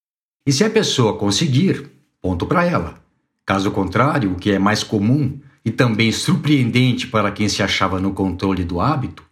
E 0.47 0.53
se 0.53 0.63
a 0.63 0.69
pessoa 0.69 1.17
conseguir, 1.17 1.89
ponto 2.21 2.45
para 2.45 2.65
ela. 2.65 3.03
Caso 3.45 3.71
contrário, 3.71 4.31
o 4.31 4.35
que 4.35 4.51
é 4.51 4.59
mais 4.59 4.83
comum 4.83 5.39
e 5.63 5.71
também 5.71 6.11
surpreendente 6.11 7.07
para 7.07 7.31
quem 7.31 7.49
se 7.49 7.61
achava 7.63 7.99
no 7.99 8.13
controle 8.13 8.63
do 8.63 8.79
hábito, 8.79 9.23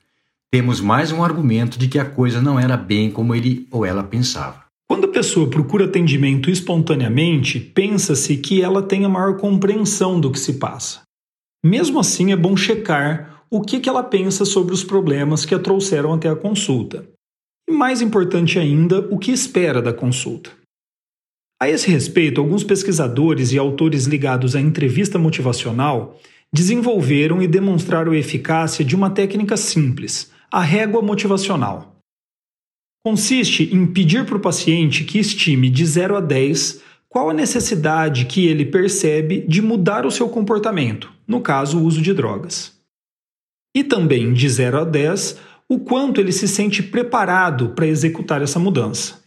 temos 0.51 0.81
mais 0.81 1.11
um 1.11 1.23
argumento 1.23 1.79
de 1.79 1.87
que 1.87 1.97
a 1.97 2.05
coisa 2.05 2.41
não 2.41 2.59
era 2.59 2.75
bem 2.75 3.09
como 3.09 3.33
ele 3.33 3.67
ou 3.71 3.85
ela 3.85 4.03
pensava. 4.03 4.62
Quando 4.93 5.05
a 5.05 5.11
pessoa 5.11 5.49
procura 5.49 5.85
atendimento 5.85 6.51
espontaneamente, 6.51 7.59
pensa-se 7.59 8.37
que 8.37 8.61
ela 8.61 8.79
tem 8.79 9.03
a 9.05 9.09
maior 9.09 9.37
compreensão 9.37 10.19
do 10.19 10.31
que 10.31 10.39
se 10.39 10.59
passa. 10.59 11.01
Mesmo 11.65 11.99
assim, 11.99 12.31
é 12.31 12.35
bom 12.35 12.55
checar 12.55 13.43
o 13.49 13.61
que, 13.61 13.79
que 13.79 13.89
ela 13.89 14.03
pensa 14.03 14.45
sobre 14.45 14.71
os 14.71 14.83
problemas 14.83 15.45
que 15.45 15.55
a 15.55 15.57
trouxeram 15.57 16.13
até 16.13 16.29
a 16.29 16.35
consulta. 16.35 17.09
E 17.67 17.73
mais 17.73 18.03
importante 18.03 18.59
ainda, 18.59 18.99
o 19.09 19.17
que 19.17 19.31
espera 19.31 19.81
da 19.81 19.91
consulta. 19.91 20.51
A 21.59 21.67
esse 21.67 21.89
respeito, 21.89 22.39
alguns 22.39 22.63
pesquisadores 22.63 23.51
e 23.51 23.57
autores 23.57 24.05
ligados 24.05 24.55
à 24.55 24.61
entrevista 24.61 25.17
motivacional 25.17 26.19
desenvolveram 26.53 27.41
e 27.41 27.47
demonstraram 27.47 28.11
a 28.11 28.17
eficácia 28.17 28.85
de 28.85 28.95
uma 28.95 29.09
técnica 29.09 29.57
simples, 29.57 30.31
a 30.51 30.61
régua 30.61 31.01
motivacional. 31.01 31.92
Consiste 33.05 33.69
em 33.75 33.85
pedir 33.85 34.25
para 34.25 34.37
o 34.37 34.39
paciente 34.39 35.03
que 35.03 35.19
estime 35.19 35.69
de 35.69 35.85
0 35.85 36.15
a 36.15 36.21
10 36.21 36.81
qual 37.09 37.29
a 37.29 37.33
necessidade 37.33 38.25
que 38.25 38.47
ele 38.47 38.65
percebe 38.65 39.45
de 39.45 39.61
mudar 39.61 40.05
o 40.05 40.11
seu 40.11 40.29
comportamento, 40.29 41.11
no 41.27 41.41
caso, 41.41 41.77
o 41.77 41.83
uso 41.83 42.01
de 42.01 42.13
drogas. 42.13 42.73
E 43.75 43.83
também 43.83 44.33
de 44.33 44.47
0 44.47 44.79
a 44.79 44.83
10 44.85 45.37
o 45.67 45.79
quanto 45.79 46.21
ele 46.21 46.31
se 46.31 46.47
sente 46.47 46.81
preparado 46.81 47.69
para 47.69 47.87
executar 47.87 48.41
essa 48.41 48.57
mudança. 48.57 49.21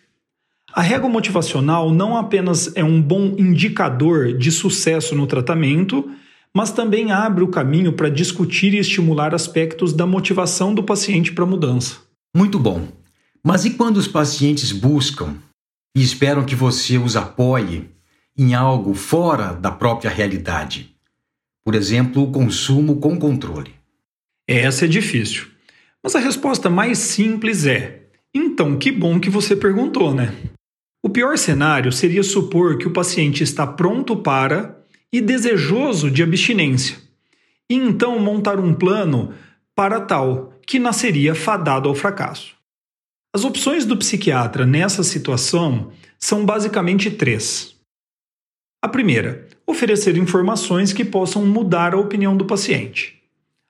A 0.72 0.80
régua 0.80 1.08
motivacional 1.08 1.90
não 1.92 2.16
apenas 2.16 2.74
é 2.76 2.82
um 2.82 3.00
bom 3.00 3.34
indicador 3.38 4.32
de 4.32 4.50
sucesso 4.50 5.14
no 5.14 5.26
tratamento, 5.26 6.10
mas 6.54 6.70
também 6.70 7.12
abre 7.12 7.44
o 7.44 7.48
caminho 7.48 7.92
para 7.92 8.08
discutir 8.08 8.72
e 8.72 8.78
estimular 8.78 9.34
aspectos 9.34 9.92
da 9.92 10.06
motivação 10.06 10.74
do 10.74 10.82
paciente 10.82 11.32
para 11.32 11.44
a 11.44 11.46
mudança. 11.46 11.98
Muito 12.34 12.58
bom. 12.58 12.88
Mas 13.46 13.64
e 13.64 13.70
quando 13.70 13.98
os 13.98 14.08
pacientes 14.08 14.72
buscam 14.72 15.36
e 15.96 16.02
esperam 16.02 16.44
que 16.44 16.56
você 16.56 16.98
os 16.98 17.14
apoie 17.14 17.88
em 18.36 18.54
algo 18.54 18.92
fora 18.92 19.52
da 19.52 19.70
própria 19.70 20.10
realidade? 20.10 20.96
Por 21.64 21.76
exemplo, 21.76 22.24
o 22.24 22.32
consumo 22.32 22.96
com 22.96 23.16
controle. 23.16 23.72
Essa 24.48 24.86
é 24.86 24.88
difícil. 24.88 25.46
Mas 26.02 26.16
a 26.16 26.18
resposta 26.18 26.68
mais 26.68 26.98
simples 26.98 27.64
é: 27.66 28.08
então, 28.34 28.76
que 28.76 28.90
bom 28.90 29.20
que 29.20 29.30
você 29.30 29.54
perguntou, 29.54 30.12
né? 30.12 30.34
O 31.00 31.08
pior 31.08 31.38
cenário 31.38 31.92
seria 31.92 32.24
supor 32.24 32.78
que 32.78 32.88
o 32.88 32.92
paciente 32.92 33.44
está 33.44 33.64
pronto 33.64 34.16
para 34.16 34.76
e 35.12 35.20
desejoso 35.20 36.10
de 36.10 36.20
abstinência, 36.20 36.98
e 37.70 37.76
então 37.76 38.18
montar 38.18 38.58
um 38.58 38.74
plano 38.74 39.32
para 39.72 40.00
tal, 40.00 40.52
que 40.66 40.80
nasceria 40.80 41.32
fadado 41.32 41.88
ao 41.88 41.94
fracasso. 41.94 42.55
As 43.36 43.44
opções 43.44 43.84
do 43.84 43.98
psiquiatra 43.98 44.64
nessa 44.64 45.02
situação 45.02 45.90
são 46.18 46.46
basicamente 46.46 47.10
três. 47.10 47.76
A 48.82 48.88
primeira, 48.88 49.46
oferecer 49.66 50.16
informações 50.16 50.90
que 50.90 51.04
possam 51.04 51.44
mudar 51.44 51.92
a 51.92 51.98
opinião 51.98 52.34
do 52.34 52.46
paciente. 52.46 53.20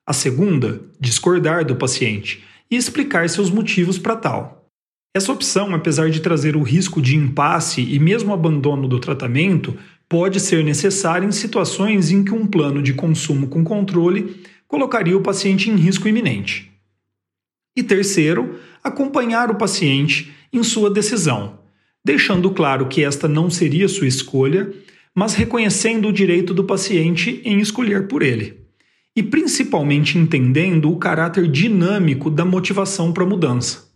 A 0.07 0.13
segunda, 0.13 0.83
discordar 1.01 1.65
do 1.65 1.75
paciente 1.75 2.45
e 2.71 2.77
explicar 2.77 3.29
seus 3.29 3.51
motivos 3.51 3.99
para 3.99 4.15
tal. 4.15 4.69
Essa 5.13 5.33
opção, 5.33 5.75
apesar 5.75 6.11
de 6.11 6.21
trazer 6.21 6.55
o 6.55 6.63
risco 6.63 7.03
de 7.03 7.17
impasse 7.17 7.83
e 7.83 7.99
mesmo 7.99 8.33
abandono 8.33 8.87
do 8.87 9.01
tratamento, 9.01 9.77
pode 10.09 10.39
ser 10.39 10.63
necessária 10.63 11.27
em 11.27 11.33
situações 11.33 12.13
em 12.13 12.23
que 12.23 12.33
um 12.33 12.47
plano 12.47 12.81
de 12.81 12.95
consumo 12.95 13.49
com 13.49 13.65
controle 13.65 14.45
colocaria 14.69 15.17
o 15.17 15.23
paciente 15.23 15.69
em 15.69 15.75
risco 15.75 16.07
iminente. 16.07 16.71
E 17.77 17.83
terceiro, 17.83 18.59
acompanhar 18.87 19.51
o 19.51 19.57
paciente 19.57 20.33
em 20.53 20.63
sua 20.63 20.91
decisão, 20.91 21.59
deixando 22.05 22.51
claro 22.51 22.87
que 22.87 23.03
esta 23.03 23.27
não 23.27 23.51
seria 23.51 23.89
sua 23.89 24.07
escolha, 24.07 24.73
mas 25.15 25.35
reconhecendo 25.35 26.09
o 26.09 26.13
direito 26.13 26.53
do 26.53 26.65
paciente 26.65 27.41
em 27.45 27.59
escolher 27.59 28.07
por 28.07 28.23
ele. 28.23 28.59
E 29.15 29.23
principalmente 29.23 30.19
entendendo 30.19 30.91
o 30.91 30.99
caráter 30.99 31.49
dinâmico 31.49 32.31
da 32.31 32.45
motivação 32.45 33.13
para 33.13 33.25
a 33.25 33.27
mudança. 33.27 33.87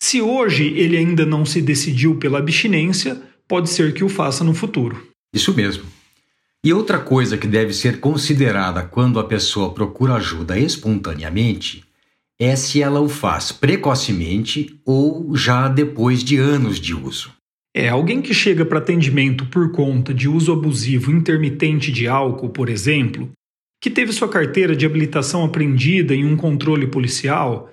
Se 0.00 0.20
hoje 0.20 0.72
ele 0.76 0.96
ainda 0.96 1.26
não 1.26 1.44
se 1.44 1.60
decidiu 1.60 2.16
pela 2.16 2.38
abstinência, 2.38 3.20
pode 3.46 3.68
ser 3.70 3.92
que 3.92 4.02
o 4.02 4.08
faça 4.08 4.42
no 4.42 4.54
futuro. 4.54 5.06
Isso 5.32 5.54
mesmo. 5.54 5.84
E 6.64 6.72
outra 6.72 6.98
coisa 6.98 7.36
que 7.36 7.46
deve 7.46 7.74
ser 7.74 8.00
considerada 8.00 8.82
quando 8.82 9.20
a 9.20 9.24
pessoa 9.24 9.74
procura 9.74 10.14
ajuda 10.14 10.58
espontaneamente 10.58 11.84
é 12.40 12.56
se 12.56 12.82
ela 12.82 13.00
o 13.00 13.08
faz 13.08 13.52
precocemente 13.52 14.80
ou 14.84 15.36
já 15.36 15.68
depois 15.68 16.22
de 16.22 16.36
anos 16.36 16.80
de 16.80 16.94
uso. 16.94 17.32
É 17.76 17.88
alguém 17.88 18.22
que 18.22 18.32
chega 18.32 18.64
para 18.64 18.78
atendimento 18.78 19.46
por 19.46 19.72
conta 19.72 20.14
de 20.14 20.28
uso 20.28 20.52
abusivo 20.52 21.10
intermitente 21.10 21.90
de 21.90 22.06
álcool, 22.06 22.50
por 22.50 22.68
exemplo, 22.68 23.30
que 23.82 23.90
teve 23.90 24.12
sua 24.12 24.28
carteira 24.28 24.74
de 24.74 24.86
habilitação 24.86 25.44
apreendida 25.44 26.14
em 26.14 26.24
um 26.24 26.36
controle 26.36 26.86
policial, 26.86 27.70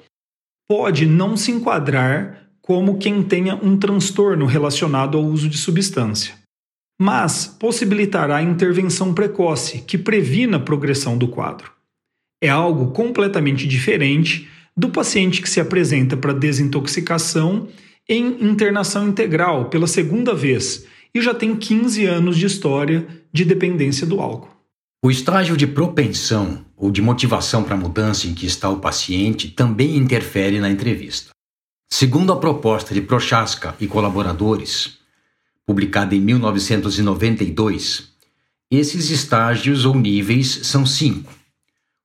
pode 0.67 1.05
não 1.05 1.37
se 1.37 1.51
enquadrar 1.51 2.49
como 2.61 2.97
quem 2.97 3.21
tenha 3.23 3.55
um 3.55 3.77
transtorno 3.77 4.45
relacionado 4.45 5.17
ao 5.17 5.23
uso 5.23 5.47
de 5.47 5.57
substância, 5.57 6.35
mas 6.99 7.45
possibilitará 7.45 8.41
intervenção 8.41 9.13
precoce 9.13 9.81
que 9.81 9.97
previna 9.97 10.57
a 10.57 10.59
progressão 10.59 11.17
do 11.17 11.27
quadro. 11.27 11.71
É 12.41 12.49
algo 12.49 12.91
completamente 12.91 13.67
diferente 13.67 14.49
do 14.75 14.89
paciente 14.89 15.41
que 15.41 15.49
se 15.49 15.59
apresenta 15.59 16.17
para 16.17 16.33
desintoxicação 16.33 17.67
em 18.09 18.43
internação 18.43 19.07
integral 19.07 19.69
pela 19.69 19.87
segunda 19.87 20.33
vez 20.33 20.85
e 21.13 21.21
já 21.21 21.33
tem 21.33 21.55
15 21.55 22.05
anos 22.05 22.37
de 22.37 22.45
história 22.45 23.07
de 23.31 23.45
dependência 23.45 24.07
do 24.07 24.19
álcool. 24.19 24.49
O 25.03 25.09
estágio 25.09 25.57
de 25.57 25.67
propensão 25.67 26.65
ou 26.75 26.91
de 26.91 27.01
motivação 27.01 27.63
para 27.63 27.75
a 27.75 27.77
mudança 27.77 28.27
em 28.27 28.33
que 28.33 28.45
está 28.45 28.69
o 28.69 28.79
paciente 28.79 29.49
também 29.49 29.95
interfere 29.97 30.59
na 30.59 30.69
entrevista. 30.69 31.31
Segundo 31.91 32.31
a 32.31 32.37
proposta 32.37 32.93
de 32.93 33.01
Prochaska 33.01 33.75
e 33.79 33.87
colaboradores, 33.87 34.99
publicada 35.65 36.15
em 36.15 36.21
1992, 36.21 38.11
esses 38.71 39.09
estágios 39.09 39.85
ou 39.85 39.95
níveis 39.95 40.61
são 40.63 40.85
cinco. 40.85 41.40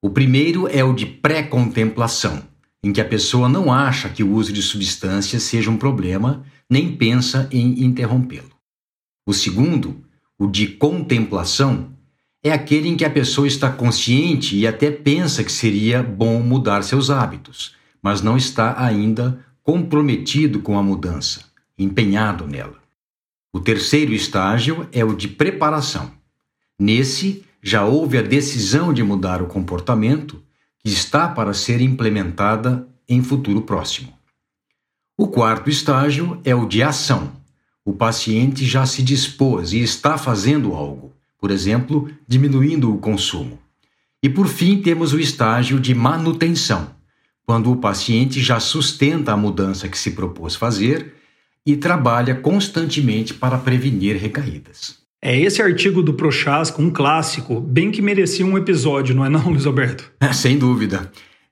O 0.03 0.11
primeiro 0.11 0.69
é 0.69 0.85
o 0.85 0.93
de 0.93 1.07
pré-contemplação, 1.07 2.43
em 2.83 2.93
que 2.93 3.01
a 3.01 3.05
pessoa 3.05 3.49
não 3.49 3.73
acha 3.73 4.09
que 4.09 4.23
o 4.23 4.33
uso 4.33 4.53
de 4.53 4.63
substâncias 4.63 5.43
seja 5.43 5.71
um 5.71 5.77
problema, 5.77 6.45
nem 6.69 6.97
pensa 6.97 7.49
em 7.51 7.85
interrompê-lo. 7.85 8.51
O 9.27 9.33
segundo, 9.33 10.05
o 10.39 10.47
de 10.47 10.69
contemplação, 10.69 11.91
é 12.43 12.53
aquele 12.53 12.89
em 12.89 12.97
que 12.97 13.05
a 13.05 13.11
pessoa 13.11 13.49
está 13.49 13.71
consciente 13.71 14.57
e 14.57 14.67
até 14.67 14.91
pensa 14.91 15.43
que 15.43 15.51
seria 15.51 16.03
bom 16.03 16.41
mudar 16.41 16.83
seus 16.83 17.11
hábitos, 17.11 17.75
mas 18.01 18.21
não 18.21 18.37
está 18.37 18.81
ainda 18.81 19.45
comprometido 19.65 20.61
com 20.61 20.79
a 20.79 20.83
mudança, 20.83 21.41
empenhado 21.77 22.47
nela. 22.47 22.79
O 23.53 23.59
terceiro 23.59 24.13
estágio 24.13 24.87
é 24.93 25.05
o 25.05 25.15
de 25.15 25.27
preparação. 25.27 26.13
Nesse, 26.79 27.43
já 27.67 27.85
houve 27.85 28.17
a 28.17 28.23
decisão 28.23 28.93
de 28.93 29.03
mudar 29.03 29.43
o 29.43 29.49
comportamento 29.49 30.41
que 30.79 30.89
está 30.89 31.27
para 31.27 31.53
ser 31.53 31.81
implementada 31.81 32.87
em 33.09 33.21
futuro 33.25 33.63
próximo. 33.63 34.13
O 35.19 35.27
quarto 35.27 35.69
estágio 35.69 36.41
é 36.45 36.55
o 36.55 36.65
de 36.65 36.81
ação. 36.81 37.33
O 37.85 37.93
paciente 37.93 38.65
já 38.65 38.87
se 38.87 39.03
dispôs 39.03 39.73
e 39.73 39.81
está 39.81 40.17
fazendo 40.17 40.75
algo, 40.75 41.13
por 41.41 41.51
exemplo, 41.51 42.09
diminuindo 42.25 42.95
o 42.95 42.99
consumo. 42.99 43.59
E 44.23 44.29
por 44.29 44.47
fim, 44.47 44.81
temos 44.81 45.13
o 45.13 45.19
estágio 45.19 45.81
de 45.81 45.93
manutenção, 45.93 46.93
quando 47.43 47.73
o 47.73 47.79
paciente 47.79 48.41
já 48.41 48.61
sustenta 48.61 49.33
a 49.33 49.37
mudança 49.37 49.89
que 49.89 49.99
se 49.99 50.13
propôs 50.13 50.55
fazer 50.55 51.17
e 51.67 51.77
trabalha 51.77 52.37
constantemente 52.37 53.35
para 53.35 53.59
prevenir 53.59 54.15
recaídas. 54.15 55.05
É 55.23 55.39
esse 55.39 55.63
artigo 55.63 56.03
do 56.03 56.15
Prochasco, 56.15 56.83
um 56.83 56.91
clássico, 56.91 57.61
bem 57.61 57.91
que 57.91 58.03
merecia 58.03 58.45
um 58.45 58.59
episódio, 58.59 59.15
não 59.15 59.25
é 59.25 59.29
não, 59.29 59.49
Luiz 59.51 59.67
Alberto? 59.67 60.13
Sem 60.33 60.59
dúvida. 60.59 61.11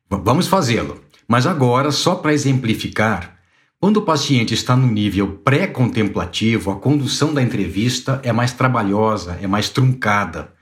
Vamos 0.08 0.46
fazê-lo. 0.46 1.00
Mas 1.26 1.46
agora, 1.46 1.90
só 1.90 2.14
para 2.14 2.34
exemplificar, 2.34 3.38
quando 3.80 3.98
o 3.98 4.02
paciente 4.02 4.54
está 4.54 4.76
no 4.76 4.86
nível 4.86 5.40
pré-contemplativo, 5.44 6.70
a 6.70 6.76
condução 6.76 7.32
da 7.32 7.42
entrevista 7.42 8.20
é 8.22 8.32
mais 8.32 8.52
trabalhosa, 8.52 9.38
é 9.42 9.46
mais 9.46 9.68
truncada. 9.68 10.52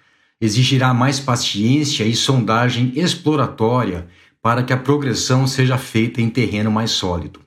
Exigirá 0.40 0.92
mais 0.94 1.20
paciência 1.20 2.04
e 2.04 2.14
sondagem 2.14 2.92
exploratória 2.96 4.08
para 4.40 4.62
que 4.62 4.72
a 4.72 4.76
progressão 4.76 5.46
seja 5.46 5.78
feita 5.78 6.20
em 6.20 6.28
terreno 6.28 6.70
mais 6.70 6.90
sólido. 6.90 7.40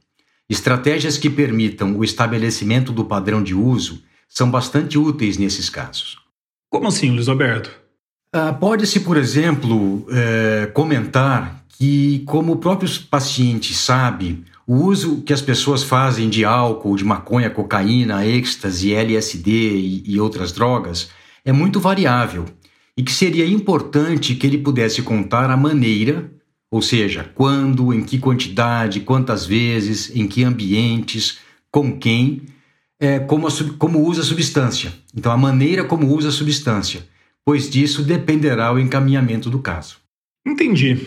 Estratégias 0.49 1.17
que 1.17 1.29
permitam 1.29 1.97
o 1.97 2.03
estabelecimento 2.03 2.91
do 2.93 3.03
padrão 3.03 3.43
de 3.43 3.53
uso 3.53 4.01
são 4.35 4.49
bastante 4.51 4.97
úteis 4.97 5.37
nesses 5.37 5.69
casos. 5.69 6.17
Como 6.69 6.87
assim, 6.87 7.11
Luiz 7.11 7.27
Alberto? 7.27 7.71
Ah, 8.33 8.51
Pode-se, 8.53 8.99
por 8.99 9.17
exemplo, 9.17 10.05
é, 10.09 10.65
comentar 10.73 11.63
que, 11.69 12.23
como 12.25 12.53
o 12.53 12.57
próprio 12.57 12.89
paciente 13.09 13.73
sabe, 13.73 14.43
o 14.67 14.75
uso 14.75 15.21
que 15.21 15.31
as 15.31 15.41
pessoas 15.41 15.83
fazem 15.83 16.29
de 16.29 16.43
álcool, 16.43 16.97
de 16.97 17.05
maconha, 17.05 17.49
cocaína, 17.49 18.25
êxtase, 18.25 18.93
LSD 18.93 19.51
e, 19.51 20.03
e 20.05 20.19
outras 20.19 20.51
drogas 20.51 21.09
é 21.43 21.51
muito 21.51 21.79
variável 21.79 22.45
e 22.97 23.03
que 23.03 23.11
seria 23.11 23.45
importante 23.45 24.35
que 24.35 24.47
ele 24.47 24.57
pudesse 24.57 25.01
contar 25.01 25.49
a 25.49 25.57
maneira 25.57 26.31
ou 26.75 26.81
seja, 26.81 27.31
quando, 27.35 27.93
em 27.93 28.03
que 28.03 28.17
quantidade, 28.17 28.99
quantas 28.99 29.45
vezes, 29.45 30.13
em 30.13 30.27
que 30.27 30.43
ambientes, 30.43 31.37
com 31.71 31.97
quem, 31.97 32.41
é, 32.99 33.19
como, 33.19 33.47
a, 33.47 33.51
como 33.77 33.99
usa 34.05 34.21
a 34.21 34.25
substância. 34.25 34.93
Então, 35.15 35.31
a 35.31 35.37
maneira 35.37 35.83
como 35.83 36.07
usa 36.13 36.29
a 36.29 36.31
substância, 36.31 37.07
pois 37.43 37.69
disso 37.69 38.03
dependerá 38.03 38.73
o 38.73 38.79
encaminhamento 38.79 39.49
do 39.49 39.59
caso. 39.59 39.97
Entendi. 40.45 40.99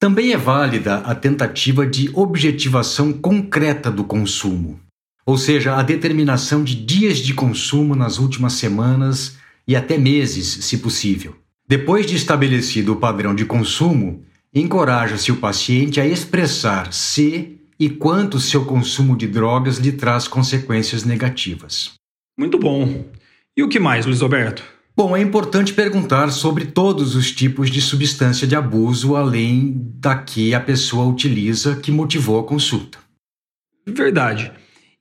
Também 0.00 0.32
é 0.32 0.36
válida 0.36 0.98
a 0.98 1.14
tentativa 1.14 1.84
de 1.84 2.10
objetivação 2.14 3.12
concreta 3.12 3.90
do 3.90 4.04
consumo, 4.04 4.78
ou 5.26 5.36
seja, 5.36 5.74
a 5.74 5.82
determinação 5.82 6.62
de 6.62 6.74
dias 6.76 7.18
de 7.18 7.34
consumo 7.34 7.96
nas 7.96 8.18
últimas 8.18 8.52
semanas 8.52 9.36
e 9.66 9.74
até 9.74 9.98
meses, 9.98 10.64
se 10.64 10.78
possível. 10.78 11.36
Depois 11.66 12.06
de 12.06 12.14
estabelecido 12.14 12.92
o 12.92 12.96
padrão 12.96 13.34
de 13.34 13.44
consumo, 13.44 14.22
encoraja-se 14.54 15.30
o 15.30 15.36
paciente 15.36 16.00
a 16.00 16.06
expressar 16.06 16.92
se 16.92 17.58
e 17.78 17.88
quanto 17.88 18.40
seu 18.40 18.64
consumo 18.64 19.16
de 19.16 19.26
drogas 19.26 19.78
lhe 19.78 19.92
traz 19.92 20.26
consequências 20.26 21.04
negativas. 21.04 21.92
Muito 22.38 22.58
bom. 22.58 23.04
E 23.56 23.62
o 23.62 23.68
que 23.68 23.78
mais, 23.78 24.06
Luiz 24.06 24.22
Alberto? 24.22 24.62
Bom, 24.96 25.16
é 25.16 25.20
importante 25.20 25.72
perguntar 25.72 26.30
sobre 26.30 26.66
todos 26.66 27.14
os 27.14 27.30
tipos 27.30 27.70
de 27.70 27.80
substância 27.80 28.48
de 28.48 28.56
abuso, 28.56 29.14
além 29.14 29.72
da 29.94 30.16
que 30.16 30.52
a 30.52 30.60
pessoa 30.60 31.06
utiliza 31.06 31.76
que 31.76 31.92
motivou 31.92 32.40
a 32.40 32.44
consulta. 32.44 32.98
Verdade. 33.86 34.50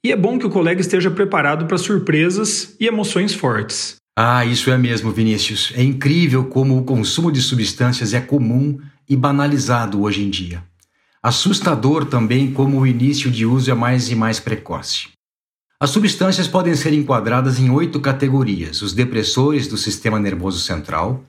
E 0.03 0.11
é 0.11 0.15
bom 0.15 0.37
que 0.37 0.45
o 0.45 0.51
colega 0.51 0.79
esteja 0.79 1.09
preparado 1.09 1.65
para 1.65 1.79
surpresas 1.79 2.75
e 2.79 2.85
emoções 2.85 3.33
fortes. 3.33 3.95
Ah, 4.15 4.45
isso 4.45 4.71
é 4.71 4.77
mesmo, 4.77 5.11
Vinícius. 5.11 5.73
É 5.75 5.83
incrível 5.83 6.45
como 6.45 6.77
o 6.77 6.83
consumo 6.83 7.31
de 7.31 7.41
substâncias 7.41 8.13
é 8.13 8.21
comum 8.21 8.79
e 9.09 9.15
banalizado 9.15 10.01
hoje 10.01 10.23
em 10.23 10.29
dia. 10.29 10.63
Assustador 11.27 12.05
também 12.05 12.53
como 12.53 12.79
o 12.79 12.87
início 12.87 13.29
de 13.29 13.45
uso 13.45 13.69
é 13.69 13.73
mais 13.73 14.09
e 14.09 14.15
mais 14.15 14.39
precoce. 14.39 15.09
As 15.77 15.89
substâncias 15.89 16.47
podem 16.47 16.73
ser 16.73 16.93
enquadradas 16.93 17.59
em 17.59 17.69
oito 17.69 17.99
categorias: 17.99 18.81
os 18.81 18.93
depressores 18.93 19.67
do 19.67 19.75
sistema 19.75 20.21
nervoso 20.21 20.61
central, 20.61 21.25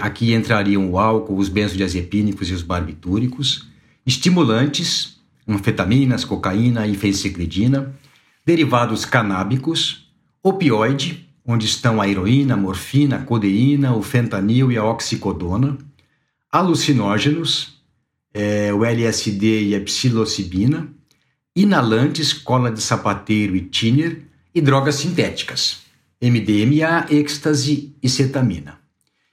aqui 0.00 0.32
entrariam 0.32 0.90
o 0.90 0.98
álcool, 0.98 1.36
os 1.36 1.50
benzodiazepínicos 1.50 2.48
e 2.48 2.54
os 2.54 2.62
barbitúricos, 2.62 3.68
estimulantes, 4.06 5.18
anfetaminas, 5.46 6.24
cocaína 6.24 6.86
e 6.86 6.96
fenciclidina, 6.96 7.94
derivados 8.42 9.04
canábicos, 9.04 10.10
opioide, 10.42 11.28
onde 11.46 11.66
estão 11.66 12.00
a 12.00 12.08
heroína, 12.08 12.54
a 12.54 12.56
morfina, 12.56 13.16
a 13.16 13.22
codeína, 13.22 13.94
o 13.94 14.02
fentanil 14.02 14.72
e 14.72 14.78
a 14.78 14.84
oxicodona, 14.84 15.76
alucinógenos, 16.50 17.73
é, 18.34 18.74
o 18.74 18.84
LSD 18.84 19.68
e 19.68 19.76
a 19.76 19.80
psilocibina, 19.80 20.92
inalantes, 21.54 22.32
cola 22.32 22.70
de 22.70 22.82
sapateiro 22.82 23.54
e 23.54 23.60
thinner 23.60 24.22
e 24.52 24.60
drogas 24.60 24.96
sintéticas, 24.96 25.82
MDMA, 26.20 27.06
êxtase 27.10 27.94
e 28.02 28.08
cetamina. 28.08 28.78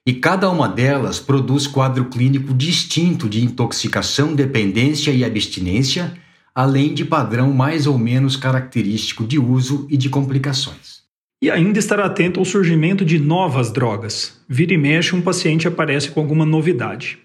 E 0.05 0.13
cada 0.13 0.49
uma 0.49 0.67
delas 0.67 1.19
produz 1.19 1.67
quadro 1.67 2.05
clínico 2.05 2.53
distinto 2.53 3.27
de 3.27 3.43
intoxicação, 3.43 4.33
dependência 4.33 5.11
e 5.11 5.23
abstinência, 5.23 6.13
além 6.53 6.93
de 6.93 7.05
padrão 7.05 7.51
mais 7.53 7.87
ou 7.87 7.97
menos 7.97 8.35
característico 8.35 9.25
de 9.25 9.39
uso 9.39 9.87
e 9.89 9.97
de 9.97 10.09
complicações. 10.09 11.01
E 11.41 11.49
ainda 11.49 11.79
estar 11.79 11.99
atento 11.99 12.39
ao 12.39 12.45
surgimento 12.45 13.03
de 13.03 13.17
novas 13.17 13.71
drogas. 13.71 14.39
Vira 14.47 14.73
e 14.73 14.77
mexe, 14.77 15.15
um 15.15 15.21
paciente 15.21 15.67
aparece 15.67 16.09
com 16.11 16.19
alguma 16.19 16.45
novidade. 16.45 17.17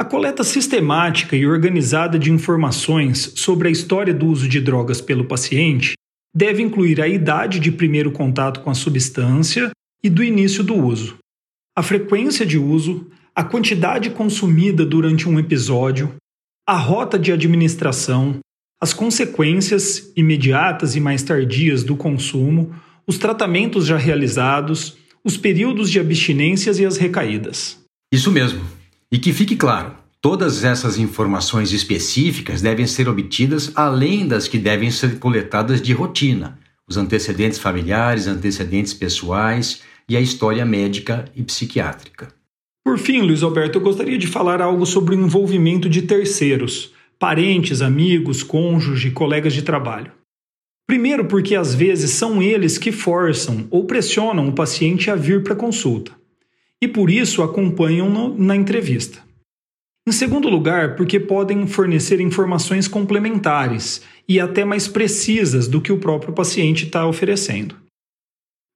A 0.00 0.04
coleta 0.04 0.42
sistemática 0.42 1.36
e 1.36 1.46
organizada 1.46 2.18
de 2.18 2.32
informações 2.32 3.34
sobre 3.36 3.68
a 3.68 3.70
história 3.70 4.14
do 4.14 4.28
uso 4.28 4.48
de 4.48 4.58
drogas 4.58 4.98
pelo 4.98 5.26
paciente 5.26 5.92
deve 6.34 6.62
incluir 6.62 7.02
a 7.02 7.06
idade 7.06 7.60
de 7.60 7.70
primeiro 7.70 8.10
contato 8.10 8.60
com 8.60 8.70
a 8.70 8.74
substância 8.74 9.70
e 10.02 10.08
do 10.08 10.24
início 10.24 10.64
do 10.64 10.74
uso, 10.74 11.18
a 11.76 11.82
frequência 11.82 12.46
de 12.46 12.56
uso, 12.56 13.10
a 13.34 13.44
quantidade 13.44 14.08
consumida 14.08 14.86
durante 14.86 15.28
um 15.28 15.38
episódio, 15.38 16.14
a 16.66 16.78
rota 16.78 17.18
de 17.18 17.30
administração, 17.30 18.38
as 18.80 18.94
consequências 18.94 20.10
imediatas 20.16 20.96
e 20.96 21.00
mais 21.00 21.22
tardias 21.22 21.84
do 21.84 21.94
consumo, 21.94 22.74
os 23.06 23.18
tratamentos 23.18 23.84
já 23.84 23.98
realizados, 23.98 24.96
os 25.22 25.36
períodos 25.36 25.90
de 25.90 26.00
abstinências 26.00 26.78
e 26.78 26.86
as 26.86 26.96
recaídas. 26.96 27.78
Isso 28.10 28.30
mesmo. 28.30 28.79
E 29.12 29.18
que 29.18 29.32
fique 29.32 29.56
claro, 29.56 29.96
todas 30.20 30.62
essas 30.62 30.96
informações 30.96 31.72
específicas 31.72 32.62
devem 32.62 32.86
ser 32.86 33.08
obtidas 33.08 33.72
além 33.74 34.28
das 34.28 34.46
que 34.46 34.56
devem 34.56 34.88
ser 34.88 35.18
coletadas 35.18 35.82
de 35.82 35.92
rotina, 35.92 36.56
os 36.88 36.96
antecedentes 36.96 37.58
familiares, 37.58 38.28
antecedentes 38.28 38.94
pessoais 38.94 39.82
e 40.08 40.16
a 40.16 40.20
história 40.20 40.64
médica 40.64 41.24
e 41.34 41.42
psiquiátrica. 41.42 42.28
Por 42.84 42.98
fim, 42.98 43.20
Luiz 43.20 43.42
Alberto, 43.42 43.78
eu 43.78 43.82
gostaria 43.82 44.16
de 44.16 44.28
falar 44.28 44.62
algo 44.62 44.86
sobre 44.86 45.16
o 45.16 45.20
envolvimento 45.20 45.88
de 45.88 46.02
terceiros, 46.02 46.92
parentes, 47.18 47.82
amigos, 47.82 48.44
cônjuge, 48.44 49.10
colegas 49.10 49.52
de 49.52 49.62
trabalho. 49.62 50.12
Primeiro, 50.86 51.26
porque 51.26 51.54
às 51.54 51.74
vezes 51.74 52.12
são 52.12 52.40
eles 52.40 52.78
que 52.78 52.90
forçam 52.90 53.66
ou 53.70 53.84
pressionam 53.84 54.48
o 54.48 54.52
paciente 54.52 55.10
a 55.10 55.14
vir 55.14 55.42
para 55.42 55.54
consulta, 55.54 56.12
e 56.82 56.88
por 56.88 57.10
isso 57.10 57.42
acompanham-no 57.42 58.36
na 58.36 58.56
entrevista. 58.56 59.20
Em 60.08 60.12
segundo 60.12 60.48
lugar, 60.48 60.96
porque 60.96 61.20
podem 61.20 61.66
fornecer 61.66 62.20
informações 62.20 62.88
complementares 62.88 64.02
e 64.26 64.40
até 64.40 64.64
mais 64.64 64.88
precisas 64.88 65.68
do 65.68 65.80
que 65.80 65.92
o 65.92 65.98
próprio 65.98 66.32
paciente 66.32 66.86
está 66.86 67.06
oferecendo. 67.06 67.76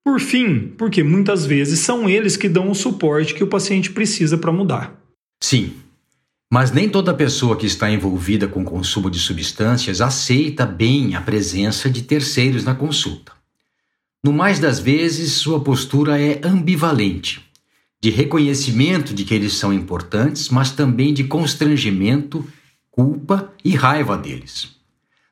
Por 0.05 0.19
fim, 0.19 0.67
porque 0.77 1.03
muitas 1.03 1.45
vezes 1.45 1.79
são 1.79 2.07
eles 2.07 2.37
que 2.37 2.47
dão 2.47 2.69
o 2.69 2.75
suporte 2.75 3.33
que 3.33 3.43
o 3.43 3.47
paciente 3.47 3.91
precisa 3.91 4.37
para 4.37 4.51
mudar. 4.51 4.95
Sim, 5.41 5.73
mas 6.51 6.71
nem 6.71 6.87
toda 6.87 7.13
pessoa 7.13 7.57
que 7.57 7.65
está 7.65 7.89
envolvida 7.89 8.47
com 8.47 8.61
o 8.61 8.65
consumo 8.65 9.09
de 9.09 9.19
substâncias 9.19 9.99
aceita 9.99 10.65
bem 10.65 11.15
a 11.15 11.21
presença 11.21 11.89
de 11.89 12.03
terceiros 12.03 12.63
na 12.63 12.75
consulta. 12.75 13.33
No 14.23 14.31
mais 14.31 14.59
das 14.59 14.79
vezes, 14.79 15.33
sua 15.33 15.59
postura 15.59 16.19
é 16.19 16.39
ambivalente, 16.43 17.44
de 18.05 18.11
reconhecimento 18.11 19.15
de 19.15 19.25
que 19.25 19.33
eles 19.33 19.53
são 19.53 19.73
importantes, 19.73 20.49
mas 20.49 20.69
também 20.69 21.11
de 21.11 21.23
constrangimento 21.23 22.47
culpa 22.91 23.51
e 23.63 23.75
raiva 23.75 24.15
deles. 24.15 24.75